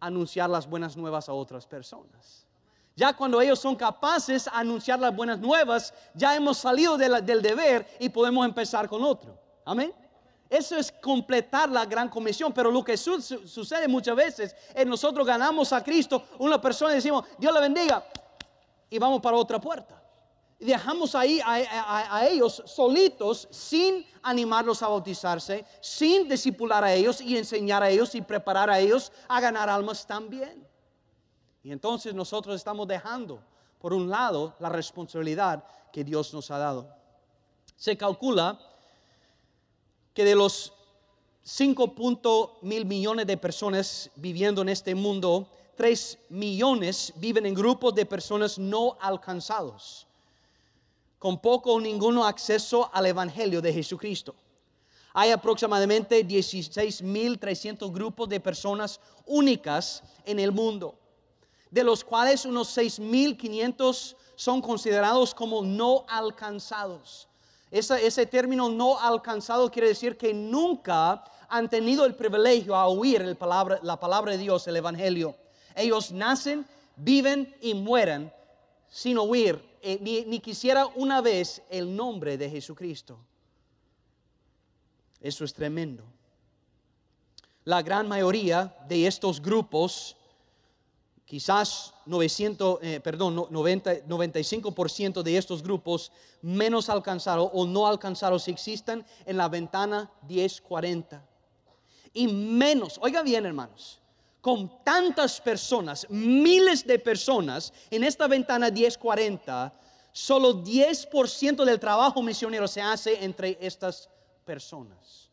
a 0.00 0.06
anunciar 0.06 0.50
las 0.50 0.68
buenas 0.68 0.96
nuevas 0.96 1.28
a 1.28 1.32
otras 1.32 1.66
personas. 1.66 2.46
Ya 2.96 3.12
cuando 3.12 3.40
ellos 3.42 3.58
son 3.58 3.76
capaces 3.76 4.46
de 4.46 4.50
anunciar 4.54 4.98
las 4.98 5.14
buenas 5.14 5.38
nuevas, 5.38 5.92
ya 6.14 6.34
hemos 6.34 6.56
salido 6.56 6.96
del 6.96 7.42
deber 7.42 7.86
y 8.00 8.08
podemos 8.08 8.46
empezar 8.46 8.88
con 8.88 9.04
otro. 9.04 9.38
Amén. 9.66 9.92
Eso 10.48 10.76
es 10.76 10.92
completar 10.92 11.68
la 11.70 11.84
gran 11.84 12.08
comisión. 12.08 12.52
Pero 12.52 12.70
lo 12.70 12.84
que 12.84 12.96
sucede 12.96 13.88
muchas 13.88 14.16
veces 14.16 14.56
es 14.74 14.86
nosotros 14.86 15.26
ganamos 15.26 15.72
a 15.72 15.82
Cristo, 15.82 16.24
una 16.38 16.60
persona 16.60 16.92
y 16.92 16.96
decimos, 16.96 17.24
Dios 17.38 17.52
le 17.52 17.60
bendiga, 17.60 18.04
y 18.88 18.98
vamos 18.98 19.20
para 19.20 19.36
otra 19.36 19.60
puerta. 19.60 20.02
Y 20.58 20.64
dejamos 20.64 21.14
ahí 21.14 21.40
a, 21.44 22.26
ellos 22.26 22.62
solitos 22.64 23.46
sin 23.50 24.06
animarlos 24.22 24.82
a 24.82 24.88
bautizarse, 24.88 25.66
sin 25.80 26.28
discipular 26.28 26.82
a 26.82 26.94
ellos 26.94 27.20
y 27.20 27.36
enseñar 27.36 27.82
a 27.82 27.90
ellos 27.90 28.14
y 28.14 28.22
preparar 28.22 28.70
a 28.70 28.78
ellos 28.78 29.12
a 29.28 29.38
ganar 29.40 29.68
almas 29.68 30.06
también. 30.06 30.66
Y 31.62 31.72
entonces 31.72 32.14
nosotros 32.14 32.56
estamos 32.56 32.88
dejando, 32.88 33.42
por 33.78 33.92
un 33.92 34.08
lado, 34.08 34.54
la 34.58 34.70
responsabilidad 34.70 35.62
que 35.92 36.04
Dios 36.04 36.32
nos 36.32 36.50
ha 36.50 36.56
dado. 36.56 36.88
Se 37.76 37.96
calcula 37.98 38.58
que 40.16 40.24
de 40.24 40.34
los 40.34 40.72
5 41.44 42.58
mil 42.62 42.86
millones 42.86 43.26
de 43.26 43.36
personas 43.36 44.10
viviendo 44.16 44.62
en 44.62 44.70
este 44.70 44.94
mundo, 44.94 45.46
3 45.76 46.18
millones 46.30 47.12
viven 47.16 47.44
en 47.44 47.52
grupos 47.52 47.94
de 47.94 48.06
personas 48.06 48.58
no 48.58 48.96
alcanzados, 48.98 50.06
con 51.18 51.38
poco 51.38 51.74
o 51.74 51.80
ninguno 51.82 52.24
acceso 52.24 52.88
al 52.94 53.04
Evangelio 53.04 53.60
de 53.60 53.74
Jesucristo. 53.74 54.34
Hay 55.12 55.32
aproximadamente 55.32 56.26
16.300 56.26 57.92
grupos 57.92 58.26
de 58.30 58.40
personas 58.40 58.98
únicas 59.26 60.02
en 60.24 60.38
el 60.40 60.50
mundo, 60.50 60.94
de 61.70 61.84
los 61.84 62.02
cuales 62.02 62.46
unos 62.46 62.74
6.500 62.74 64.16
son 64.34 64.62
considerados 64.62 65.34
como 65.34 65.60
no 65.62 66.06
alcanzados 66.08 67.28
ese 67.70 68.26
término 68.26 68.68
no 68.68 68.98
alcanzado 68.98 69.70
quiere 69.70 69.88
decir 69.88 70.16
que 70.16 70.32
nunca 70.32 71.24
han 71.48 71.68
tenido 71.68 72.04
el 72.04 72.14
privilegio 72.14 72.74
a 72.74 72.86
oír 72.86 73.36
la 73.82 74.00
palabra 74.00 74.32
de 74.32 74.38
Dios, 74.38 74.66
el 74.66 74.76
Evangelio. 74.76 75.36
Ellos 75.74 76.12
nacen, 76.12 76.66
viven 76.96 77.54
y 77.60 77.74
mueren 77.74 78.32
sin 78.88 79.18
oír 79.18 79.62
eh, 79.82 79.98
ni, 80.00 80.24
ni 80.24 80.40
quisiera 80.40 80.86
una 80.96 81.20
vez 81.20 81.62
el 81.70 81.94
nombre 81.94 82.36
de 82.36 82.50
Jesucristo. 82.50 83.18
Eso 85.20 85.44
es 85.44 85.54
tremendo. 85.54 86.04
La 87.64 87.82
gran 87.82 88.08
mayoría 88.08 88.76
de 88.88 89.06
estos 89.06 89.40
grupos 89.40 90.16
Quizás 91.26 91.92
900, 92.06 92.78
eh, 92.82 93.00
perdón, 93.00 93.34
90, 93.50 94.06
95% 94.06 95.24
de 95.24 95.36
estos 95.36 95.60
grupos 95.60 96.12
menos 96.40 96.88
alcanzados 96.88 97.50
o 97.52 97.66
no 97.66 97.88
alcanzados 97.88 98.46
existan 98.46 99.04
en 99.24 99.36
la 99.36 99.48
ventana 99.48 100.08
1040. 100.28 101.26
Y 102.12 102.28
menos, 102.28 102.96
oiga 103.02 103.24
bien 103.24 103.44
hermanos, 103.44 104.00
con 104.40 104.84
tantas 104.84 105.40
personas, 105.40 106.06
miles 106.08 106.86
de 106.86 107.00
personas 107.00 107.72
en 107.90 108.04
esta 108.04 108.28
ventana 108.28 108.70
1040, 108.70 109.74
solo 110.12 110.62
10% 110.62 111.64
del 111.64 111.80
trabajo 111.80 112.22
misionero 112.22 112.68
se 112.68 112.80
hace 112.80 113.24
entre 113.24 113.58
estas 113.60 114.08
personas. 114.44 115.28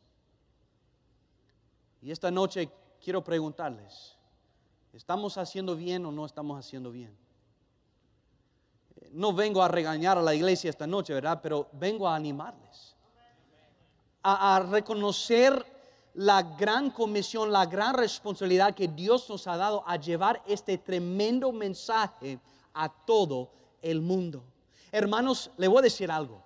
Y 2.02 2.10
esta 2.10 2.32
noche 2.32 2.68
quiero 3.00 3.24
preguntarles, 3.24 4.18
¿Estamos 4.94 5.40
haciendo 5.40 5.76
bien 5.76 6.06
o 6.06 6.12
no 6.12 6.24
estamos 6.24 6.58
haciendo 6.60 6.92
bien? 6.92 7.18
No 9.12 9.34
vengo 9.34 9.64
a 9.64 9.68
regañar 9.68 10.20
a 10.20 10.22
la 10.22 10.36
iglesia 10.36 10.70
esta 10.70 10.86
noche, 10.86 11.14
¿verdad? 11.14 11.40
Pero 11.42 11.68
vengo 11.74 12.08
a 12.08 12.16
animarles. 12.16 12.96
A, 14.22 14.64
reconocer 14.70 15.66
la 16.14 16.44
gran 16.44 16.92
comisión, 16.92 17.52
la 17.52 17.66
gran 17.66 17.96
responsabilidad 17.96 18.74
que 18.74 18.88
Dios 18.88 19.30
nos 19.30 19.48
ha 19.48 19.58
dado 19.58 19.84
a 19.86 19.98
llevar 19.98 20.42
este 20.48 20.78
tremendo 20.78 21.52
mensaje 21.52 22.40
a 22.74 22.88
todo 22.88 23.50
el 23.82 24.00
mundo. 24.00 24.44
Hermanos, 24.92 25.50
le 25.58 25.68
voy 25.68 25.80
a 25.80 25.82
decir 25.82 26.10
algo. 26.10 26.42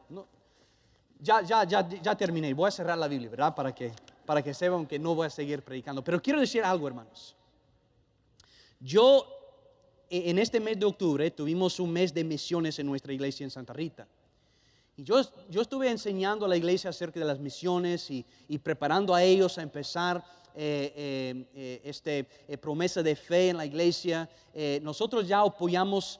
ya, 1.19 1.41
ya, 1.41 1.65
ya, 1.65 1.87
ya 1.87 2.15
terminé. 2.15 2.53
Voy 2.53 2.69
a 2.69 2.71
cerrar 2.71 2.97
la 2.97 3.07
Biblia, 3.07 3.29
¿verdad? 3.29 3.53
Para 3.53 3.75
que, 3.75 3.91
para 4.25 4.41
que 4.41 4.53
sepan 4.53 4.87
que 4.87 4.97
no 4.97 5.13
voy 5.13 5.27
a 5.27 5.29
seguir 5.29 5.61
predicando. 5.61 6.03
Pero 6.03 6.21
quiero 6.21 6.39
decir 6.39 6.63
algo, 6.63 6.87
hermanos. 6.87 7.36
Yo, 8.79 9.25
e, 10.09 10.29
en 10.29 10.39
este 10.39 10.59
mes 10.59 10.79
de 10.79 10.85
octubre, 10.85 11.31
tuvimos 11.31 11.79
un 11.79 11.91
mes 11.91 12.13
de 12.13 12.23
misiones 12.23 12.79
en 12.79 12.85
nuestra 12.85 13.13
iglesia 13.13 13.43
en 13.43 13.51
Santa 13.51 13.73
Rita. 13.73 14.07
Y 14.95 15.03
yo, 15.03 15.21
yo 15.49 15.61
estuve 15.61 15.89
enseñando 15.89 16.45
a 16.45 16.49
la 16.49 16.57
iglesia 16.57 16.89
acerca 16.89 17.19
de 17.19 17.25
las 17.25 17.39
misiones 17.39 18.09
y, 18.09 18.25
y 18.47 18.57
preparando 18.57 19.13
a 19.13 19.23
ellos 19.23 19.57
a 19.57 19.61
empezar 19.61 20.23
eh, 20.59 20.91
eh, 20.95 21.45
eh, 21.53 21.81
este, 21.83 22.27
eh, 22.47 22.57
promesa 22.57 23.03
de 23.03 23.15
fe 23.15 23.49
en 23.49 23.57
la 23.57 23.65
iglesia. 23.67 24.27
Nosotros 24.81 25.27
ya 25.27 25.41
apoyamos 25.41 26.19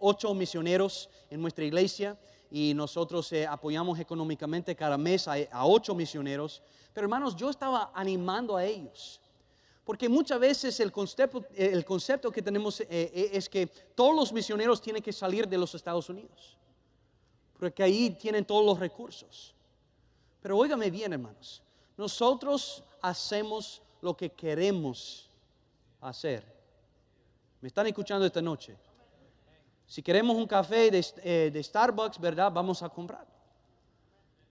ocho 0.00 0.34
misioneros 0.34 1.08
en 1.30 1.40
nuestra 1.40 1.64
iglesia 1.64 2.18
y 2.50 2.74
nosotros 2.74 3.32
apoyamos 3.48 4.00
económicamente 4.00 4.74
cada 4.74 4.98
mes 4.98 5.28
a, 5.28 5.34
a 5.52 5.64
ocho 5.64 5.94
misioneros. 5.94 6.62
Pero 6.92 7.04
hermanos, 7.04 7.36
yo 7.36 7.48
estaba 7.48 7.92
animando 7.94 8.56
a 8.56 8.64
ellos. 8.64 9.20
Porque 9.86 10.08
muchas 10.08 10.40
veces 10.40 10.80
el 10.80 10.90
concepto, 10.90 12.32
que 12.32 12.42
tenemos 12.42 12.80
eh, 12.80 12.86
eh, 12.90 13.30
es 13.32 13.48
que 13.48 13.68
todos 13.94 14.16
los 14.16 14.32
misioneros 14.32 14.82
tienen 14.82 15.00
que 15.00 15.12
salir 15.12 15.46
de 15.46 15.56
los 15.56 15.76
Estados 15.76 16.10
Unidos. 16.10 16.58
Porque 17.56 17.84
ahí 17.84 18.10
tienen 18.10 18.44
todos 18.44 18.66
los 18.66 18.80
recursos. 18.80 19.54
Pero 20.42 20.58
óigame 20.58 20.90
bien, 20.90 21.12
hermanos. 21.12 21.62
Nosotros 21.96 22.82
hacemos 23.00 23.80
lo 24.02 24.16
que 24.16 24.28
queremos 24.30 25.30
hacer. 26.00 26.44
¿Me 27.60 27.68
están 27.68 27.86
escuchando 27.86 28.26
esta 28.26 28.42
noche? 28.42 28.76
Si 29.86 30.02
queremos 30.02 30.36
un 30.36 30.48
café 30.48 30.90
de, 30.90 31.06
eh, 31.22 31.62
Starbucks, 31.62 32.18
¿verdad? 32.18 32.50
Vamos 32.50 32.82
a 32.82 32.88
comprarlo. 32.88 33.32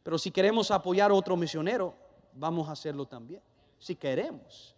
Pero 0.02 0.18
si 0.18 0.32
queremos 0.32 0.72
apoyar 0.72 1.12
a 1.12 1.14
otro 1.14 1.36
misionero, 1.36 1.94
vamos 2.32 2.70
a 2.70 2.72
hacerlo 2.72 3.06
también. 3.06 3.42
Si 3.78 3.98
queremos. 3.98 4.75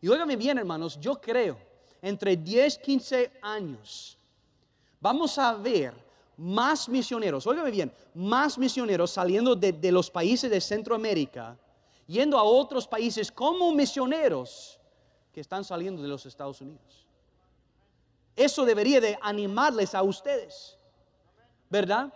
Y 0.00 0.08
óigame 0.08 0.36
bien, 0.36 0.58
hermanos, 0.58 0.98
yo 0.98 1.20
creo, 1.20 1.58
entre 2.00 2.36
10, 2.36 2.78
15 2.78 3.32
años, 3.42 4.16
vamos 5.00 5.36
a 5.38 5.54
ver 5.54 5.94
más 6.36 6.88
misioneros, 6.88 7.46
óigame 7.46 7.70
bien, 7.70 7.92
más 8.14 8.56
misioneros 8.56 9.10
saliendo 9.10 9.54
de, 9.54 9.92
los 9.92 10.10
países 10.10 10.50
de 10.50 10.60
Centroamérica, 10.60 11.58
yendo 12.06 12.38
a 12.38 12.42
otros 12.42 12.88
países 12.88 13.30
como 13.30 13.72
misioneros 13.72 14.80
que 15.34 15.40
están 15.40 15.64
saliendo 15.64 16.02
de 16.02 16.08
los 16.08 16.24
Estados 16.24 16.60
Unidos. 16.62 17.06
Eso 18.34 18.64
debería 18.64 19.02
de 19.02 19.18
animarles 19.20 19.94
a 19.94 20.02
ustedes, 20.02 20.78
¿verdad? 21.68 22.10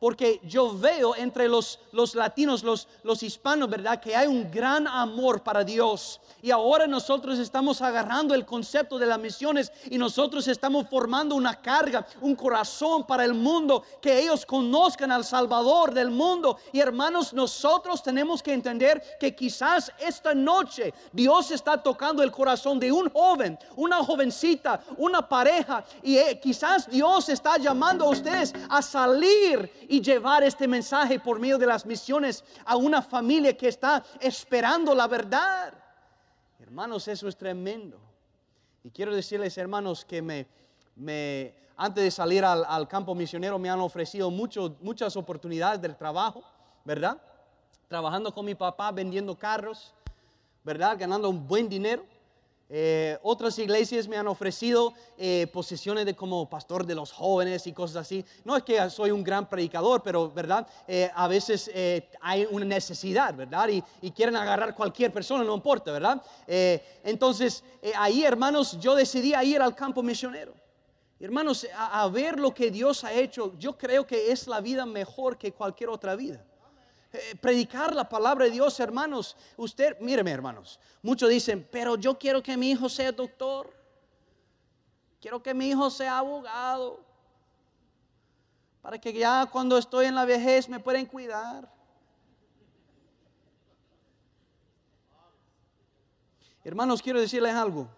Porque 0.00 0.40
yo 0.42 0.76
veo 0.76 1.14
entre 1.14 1.46
los, 1.46 1.78
los 1.92 2.14
latinos, 2.14 2.62
los, 2.62 2.88
los 3.02 3.22
hispanos, 3.22 3.68
¿verdad? 3.68 4.00
Que 4.00 4.16
hay 4.16 4.26
un 4.26 4.50
gran 4.50 4.88
amor 4.88 5.42
para 5.42 5.62
Dios. 5.62 6.22
Y 6.40 6.50
ahora 6.50 6.86
nosotros 6.86 7.38
estamos 7.38 7.82
agarrando 7.82 8.34
el 8.34 8.46
concepto 8.46 8.98
de 8.98 9.04
las 9.04 9.18
misiones 9.18 9.70
y 9.90 9.98
nosotros 9.98 10.48
estamos 10.48 10.88
formando 10.88 11.34
una 11.34 11.60
carga, 11.60 12.06
un 12.22 12.34
corazón 12.34 13.06
para 13.06 13.26
el 13.26 13.34
mundo, 13.34 13.84
que 14.00 14.20
ellos 14.20 14.46
conozcan 14.46 15.12
al 15.12 15.22
Salvador 15.22 15.92
del 15.92 16.10
mundo. 16.10 16.56
Y 16.72 16.80
hermanos, 16.80 17.34
nosotros 17.34 18.02
tenemos 18.02 18.42
que 18.42 18.54
entender 18.54 19.02
que 19.20 19.34
quizás 19.36 19.92
esta 19.98 20.34
noche 20.34 20.94
Dios 21.12 21.50
está 21.50 21.82
tocando 21.82 22.22
el 22.22 22.32
corazón 22.32 22.80
de 22.80 22.90
un 22.90 23.10
joven, 23.10 23.58
una 23.76 24.02
jovencita, 24.02 24.80
una 24.96 25.28
pareja. 25.28 25.84
Y 26.02 26.16
eh, 26.16 26.40
quizás 26.40 26.88
Dios 26.88 27.28
está 27.28 27.58
llamando 27.58 28.06
a 28.06 28.08
ustedes 28.08 28.54
a 28.70 28.80
salir 28.80 29.70
y 29.90 30.00
llevar 30.00 30.44
este 30.44 30.68
mensaje 30.68 31.18
por 31.18 31.40
medio 31.40 31.58
de 31.58 31.66
las 31.66 31.84
misiones 31.84 32.44
a 32.64 32.76
una 32.76 33.02
familia 33.02 33.56
que 33.56 33.66
está 33.66 34.04
esperando 34.20 34.94
la 34.94 35.08
verdad. 35.08 35.74
Hermanos, 36.60 37.08
eso 37.08 37.26
es 37.26 37.36
tremendo. 37.36 37.98
Y 38.84 38.90
quiero 38.90 39.12
decirles, 39.12 39.58
hermanos, 39.58 40.04
que 40.04 40.22
me, 40.22 40.46
me 40.94 41.52
antes 41.76 42.04
de 42.04 42.10
salir 42.12 42.44
al, 42.44 42.64
al 42.68 42.86
campo 42.86 43.16
misionero 43.16 43.58
me 43.58 43.68
han 43.68 43.80
ofrecido 43.80 44.30
mucho, 44.30 44.76
muchas 44.80 45.16
oportunidades 45.16 45.82
del 45.82 45.96
trabajo, 45.96 46.44
¿verdad? 46.84 47.20
Trabajando 47.88 48.32
con 48.32 48.46
mi 48.46 48.54
papá, 48.54 48.92
vendiendo 48.92 49.36
carros, 49.36 49.92
¿verdad? 50.62 50.96
Ganando 50.96 51.28
un 51.28 51.48
buen 51.48 51.68
dinero. 51.68 52.04
Eh, 52.72 53.18
otras 53.24 53.58
iglesias 53.58 54.06
me 54.06 54.16
han 54.16 54.28
ofrecido 54.28 54.94
eh, 55.18 55.48
posiciones 55.52 56.06
de 56.06 56.14
como 56.14 56.48
pastor 56.48 56.86
de 56.86 56.94
los 56.94 57.10
jóvenes 57.10 57.66
y 57.66 57.72
cosas 57.72 57.96
así. 57.96 58.24
No 58.44 58.56
es 58.56 58.62
que 58.62 58.88
soy 58.90 59.10
un 59.10 59.24
gran 59.24 59.48
predicador, 59.48 60.02
pero 60.02 60.30
verdad, 60.30 60.66
Eh, 60.86 61.10
a 61.14 61.26
veces 61.28 61.70
hay 62.20 62.46
una 62.50 62.64
necesidad, 62.64 63.34
verdad, 63.34 63.68
y, 63.68 64.10
quieren 64.12 64.36
agarrar 64.36 64.74
cualquier 64.74 65.12
persona, 65.12 65.42
no 65.44 65.54
importa, 65.54 65.92
verdad. 65.92 66.22
Entonces 67.04 67.64
ahí, 67.96 68.24
hermanos, 68.24 68.78
yo 68.80 68.94
decidí 68.94 69.34
ir 69.44 69.60
al 69.60 69.74
campo 69.74 70.02
misionero. 70.02 70.52
Hermanos, 71.18 71.66
a 71.76 72.08
ver 72.08 72.38
lo 72.38 72.52
que 72.52 72.70
Dios 72.70 73.04
ha 73.04 73.12
hecho, 73.12 73.54
yo 73.58 73.76
creo 73.76 74.06
que 74.06 74.30
es 74.30 74.46
la 74.46 74.60
vida 74.60 74.84
mejor 74.86 75.38
que 75.38 75.52
cualquier 75.52 75.90
otra 75.90 76.16
vida. 76.16 76.44
Eh, 77.12 77.34
predicar 77.40 77.94
la 77.94 78.08
palabra 78.08 78.44
de 78.44 78.52
Dios, 78.52 78.78
hermanos. 78.78 79.36
Usted, 79.56 79.98
míreme, 79.98 80.30
hermanos. 80.30 80.78
Muchos 81.02 81.28
dicen, 81.28 81.66
pero 81.70 81.96
yo 81.96 82.16
quiero 82.16 82.42
que 82.42 82.56
mi 82.56 82.70
hijo 82.70 82.88
sea 82.88 83.10
doctor. 83.10 83.74
Quiero 85.20 85.42
que 85.42 85.52
mi 85.52 85.70
hijo 85.70 85.90
sea 85.90 86.18
abogado. 86.18 87.04
Para 88.80 88.98
que 88.98 89.12
ya 89.12 89.46
cuando 89.50 89.76
estoy 89.76 90.06
en 90.06 90.14
la 90.14 90.24
vejez 90.24 90.68
me 90.68 90.78
puedan 90.78 91.04
cuidar. 91.04 91.68
Hermanos, 96.62 97.02
quiero 97.02 97.20
decirles 97.20 97.54
algo. 97.54 97.88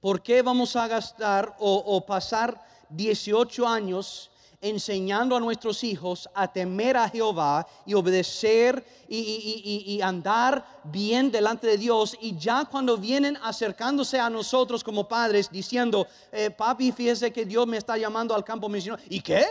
¿Por 0.00 0.22
qué 0.22 0.42
vamos 0.42 0.74
a 0.74 0.88
gastar 0.88 1.54
o, 1.58 1.76
o 1.76 2.04
pasar 2.04 2.60
18 2.90 3.66
años 3.66 4.30
enseñando 4.60 5.36
a 5.36 5.40
nuestros 5.40 5.84
hijos 5.84 6.28
a 6.34 6.50
temer 6.52 6.96
a 6.96 7.08
Jehová 7.08 7.66
y 7.84 7.94
obedecer 7.94 8.84
y, 9.08 9.18
y- 9.18 9.62
y- 9.64 9.94
y 9.96 10.02
andar 10.02 10.80
bien 10.84 11.30
delante 11.30 11.66
de 11.66 11.78
Dios 11.78 12.16
y 12.20 12.36
ya 12.38 12.64
cuando 12.64 12.96
vienen 12.96 13.36
acercándose 13.42 14.18
a 14.18 14.30
nosotros 14.30 14.82
como 14.82 15.06
padres 15.06 15.50
diciendo, 15.50 16.06
eh, 16.32 16.50
papi, 16.50 16.92
fíjese 16.92 17.32
que 17.32 17.44
Dios 17.44 17.66
me 17.66 17.76
está 17.76 17.96
llamando 17.98 18.34
al 18.34 18.44
campo 18.44 18.68
misionero. 18.68 19.02
¿Y 19.08 19.20
qué? 19.20 19.44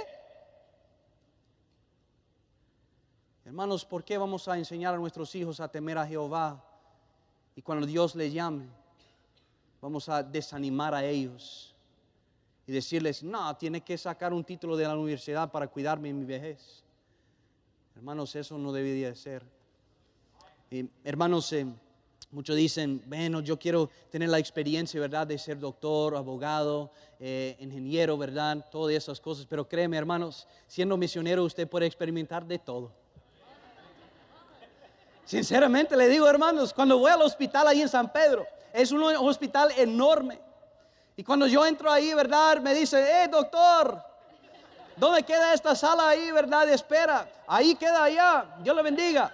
Hermanos, 3.45 3.85
¿por 3.85 4.03
qué 4.03 4.17
vamos 4.17 4.47
a 4.47 4.57
enseñar 4.57 4.95
a 4.95 4.97
nuestros 4.97 5.33
hijos 5.35 5.59
a 5.59 5.67
temer 5.67 5.97
a 5.97 6.07
Jehová? 6.07 6.63
Y 7.55 7.61
cuando 7.61 7.85
Dios 7.85 8.15
les 8.15 8.33
llame, 8.33 8.67
vamos 9.81 10.09
a 10.09 10.23
desanimar 10.23 10.95
a 10.95 11.03
ellos 11.05 11.74
y 12.67 12.71
decirles, 12.71 13.23
no, 13.23 13.55
tiene 13.57 13.81
que 13.81 13.97
sacar 13.97 14.33
un 14.33 14.43
título 14.43 14.75
de 14.75 14.85
la 14.85 14.95
universidad 14.95 15.51
para 15.51 15.67
cuidarme 15.67 16.09
en 16.09 16.19
mi 16.19 16.25
vejez. 16.25 16.83
Hermanos, 17.95 18.35
eso 18.35 18.57
no 18.57 18.71
debería 18.71 19.09
de 19.09 19.15
ser. 19.15 19.43
Hermanos, 21.03 21.53
eh, 21.53 21.65
muchos 22.31 22.55
dicen, 22.55 23.01
bueno, 23.05 23.39
yo 23.39 23.57
quiero 23.57 23.89
tener 24.09 24.29
la 24.29 24.39
experiencia, 24.39 24.99
¿verdad?, 24.99 25.27
de 25.27 25.37
ser 25.37 25.59
doctor, 25.59 26.15
abogado, 26.15 26.91
eh, 27.19 27.55
ingeniero, 27.59 28.17
¿verdad?, 28.17 28.65
todas 28.71 28.95
esas 28.95 29.21
cosas. 29.21 29.45
Pero 29.45 29.67
créeme, 29.67 29.95
hermanos, 29.95 30.47
siendo 30.67 30.97
misionero 30.97 31.43
usted 31.43 31.67
puede 31.67 31.85
experimentar 31.85 32.45
de 32.45 32.59
todo. 32.59 32.91
Sinceramente 35.23 35.95
le 35.95 36.07
digo, 36.07 36.27
hermanos, 36.27 36.73
cuando 36.73 36.99
voy 36.99 37.11
al 37.11 37.21
hospital 37.21 37.67
ahí 37.67 37.81
en 37.81 37.89
San 37.89 38.11
Pedro, 38.11 38.45
es 38.73 38.91
un 38.91 39.01
hospital 39.03 39.71
enorme. 39.77 40.39
Y 41.17 41.23
cuando 41.23 41.47
yo 41.47 41.65
entro 41.65 41.89
ahí, 41.89 42.13
¿verdad? 42.13 42.59
Me 42.59 42.73
dice, 42.73 43.23
eh, 43.23 43.27
doctor, 43.29 44.03
¿dónde 44.97 45.23
queda 45.23 45.53
esta 45.53 45.73
sala 45.73 46.09
ahí, 46.09 46.29
verdad? 46.31 46.67
Espera. 46.69 47.27
Ahí 47.47 47.75
queda 47.75 48.03
allá. 48.03 48.45
Dios 48.59 48.75
le 48.75 48.81
bendiga. 48.81 49.31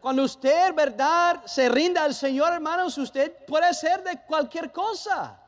Cuando 0.00 0.24
usted, 0.24 0.74
¿verdad? 0.74 1.42
Se 1.46 1.68
rinda 1.68 2.02
al 2.04 2.14
Señor, 2.14 2.52
hermanos, 2.52 2.98
usted 2.98 3.32
puede 3.46 3.72
ser 3.72 4.02
de 4.02 4.20
cualquier 4.22 4.72
cosa. 4.72 5.40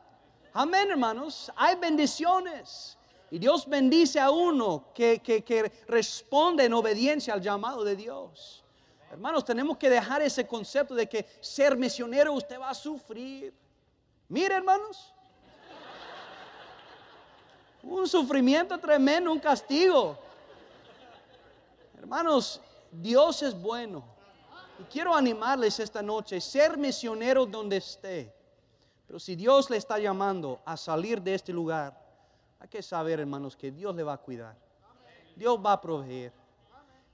Amén, 0.53 0.89
hermanos. 0.89 1.51
Hay 1.55 1.75
bendiciones. 1.75 2.97
Y 3.29 3.39
Dios 3.39 3.67
bendice 3.67 4.19
a 4.19 4.31
uno 4.31 4.85
que, 4.95 5.19
que, 5.19 5.43
que 5.43 5.71
responde 5.87 6.63
en 6.63 6.73
obediencia 6.73 7.33
al 7.33 7.41
llamado 7.41 7.83
de 7.83 7.97
Dios. 7.97 8.63
Hermanos, 9.11 9.43
tenemos 9.43 9.77
que 9.77 9.89
dejar 9.89 10.21
ese 10.21 10.47
concepto 10.47 10.95
de 10.95 11.07
que 11.07 11.25
ser 11.41 11.75
misionero 11.75 12.31
usted 12.31 12.57
va 12.57 12.69
a 12.69 12.73
sufrir. 12.73 13.53
Mire, 14.29 14.55
hermanos. 14.55 15.13
Un 17.83 18.07
sufrimiento 18.07 18.77
tremendo, 18.77 19.31
un 19.31 19.39
castigo. 19.39 20.17
Hermanos, 21.97 22.61
Dios 22.91 23.41
es 23.43 23.59
bueno. 23.59 24.03
Y 24.79 24.83
quiero 24.83 25.15
animarles 25.15 25.79
esta 25.79 26.01
noche, 26.01 26.41
ser 26.41 26.77
misionero 26.77 27.45
donde 27.45 27.77
esté. 27.77 28.33
Pero 29.07 29.19
si 29.19 29.35
Dios 29.35 29.69
le 29.69 29.77
está 29.77 29.97
llamando 29.97 30.59
a 30.65 30.75
salir 30.75 31.21
de 31.21 31.33
este 31.33 31.53
lugar, 31.53 31.97
hay 32.59 32.67
que 32.67 32.83
saber, 32.83 33.21
hermanos, 33.21 33.55
que 33.55 33.71
Dios 33.71 33.95
le 33.95 34.03
va 34.03 34.13
a 34.13 34.17
cuidar. 34.17 34.55
Dios 35.35 35.57
va 35.63 35.73
a 35.73 35.81
proveer. 35.81 36.33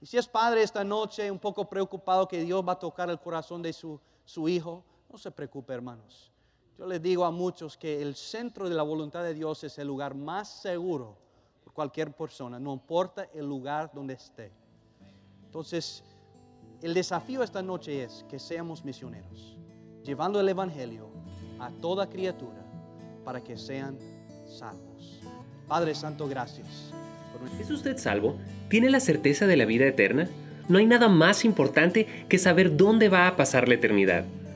Y 0.02 0.06
si 0.06 0.18
es 0.18 0.28
padre 0.28 0.64
esta 0.64 0.84
noche, 0.84 1.30
un 1.30 1.40
poco 1.40 1.70
preocupado 1.70 2.28
que 2.28 2.40
Dios 2.40 2.68
va 2.68 2.74
a 2.74 2.80
tocar 2.80 3.10
el 3.10 3.20
corazón 3.20 3.62
de 3.62 3.72
su, 3.72 4.00
su 4.26 4.50
hijo, 4.50 4.84
no 5.10 5.18
se 5.18 5.30
preocupe, 5.30 5.74
hermanos. 5.74 6.33
Yo 6.78 6.88
les 6.88 7.02
digo 7.02 7.26
a 7.26 7.32
muchos 7.32 7.78
que 7.78 8.02
el 8.02 8.16
centro 8.16 8.68
de 8.68 8.76
la 8.76 8.84
voluntad 8.84 9.24
de 9.24 9.34
Dios 9.34 9.64
es 9.64 9.78
el 9.78 9.88
lugar 9.88 10.16
más 10.16 10.62
seguro, 10.62 11.18
cualquier 11.74 12.12
persona, 12.12 12.60
no 12.60 12.74
importa 12.74 13.28
el 13.34 13.46
lugar 13.46 13.92
donde 13.94 14.14
esté. 14.14 14.52
Entonces, 15.46 16.04
el 16.82 16.94
desafío 16.94 17.44
esta 17.44 17.62
noche 17.62 18.04
es 18.04 18.26
que 18.30 18.40
seamos 18.40 18.86
misioneros, 18.86 19.58
llevando 20.04 20.40
el 20.40 20.50
Evangelio 20.50 21.10
a 21.60 21.70
toda 21.70 22.10
criatura 22.10 22.64
para 23.24 23.44
que 23.44 23.58
sean 23.58 23.98
salvos. 24.46 25.20
Padre 25.68 25.96
Santo, 25.96 26.28
gracias. 26.28 26.94
¿Es 27.60 27.70
usted 27.72 27.98
salvo? 27.98 28.36
¿Tiene 28.70 28.90
la 28.90 29.00
certeza 29.00 29.48
de 29.48 29.58
la 29.58 29.66
vida 29.66 29.86
eterna? 29.86 30.30
No 30.70 30.78
hay 30.78 30.86
nada 30.86 31.10
más 31.10 31.44
importante 31.46 32.26
que 32.30 32.38
saber 32.38 32.78
dónde 32.78 33.10
va 33.10 33.28
a 33.28 33.36
pasar 33.36 33.68
la 33.68 33.76
eternidad. 33.76 34.26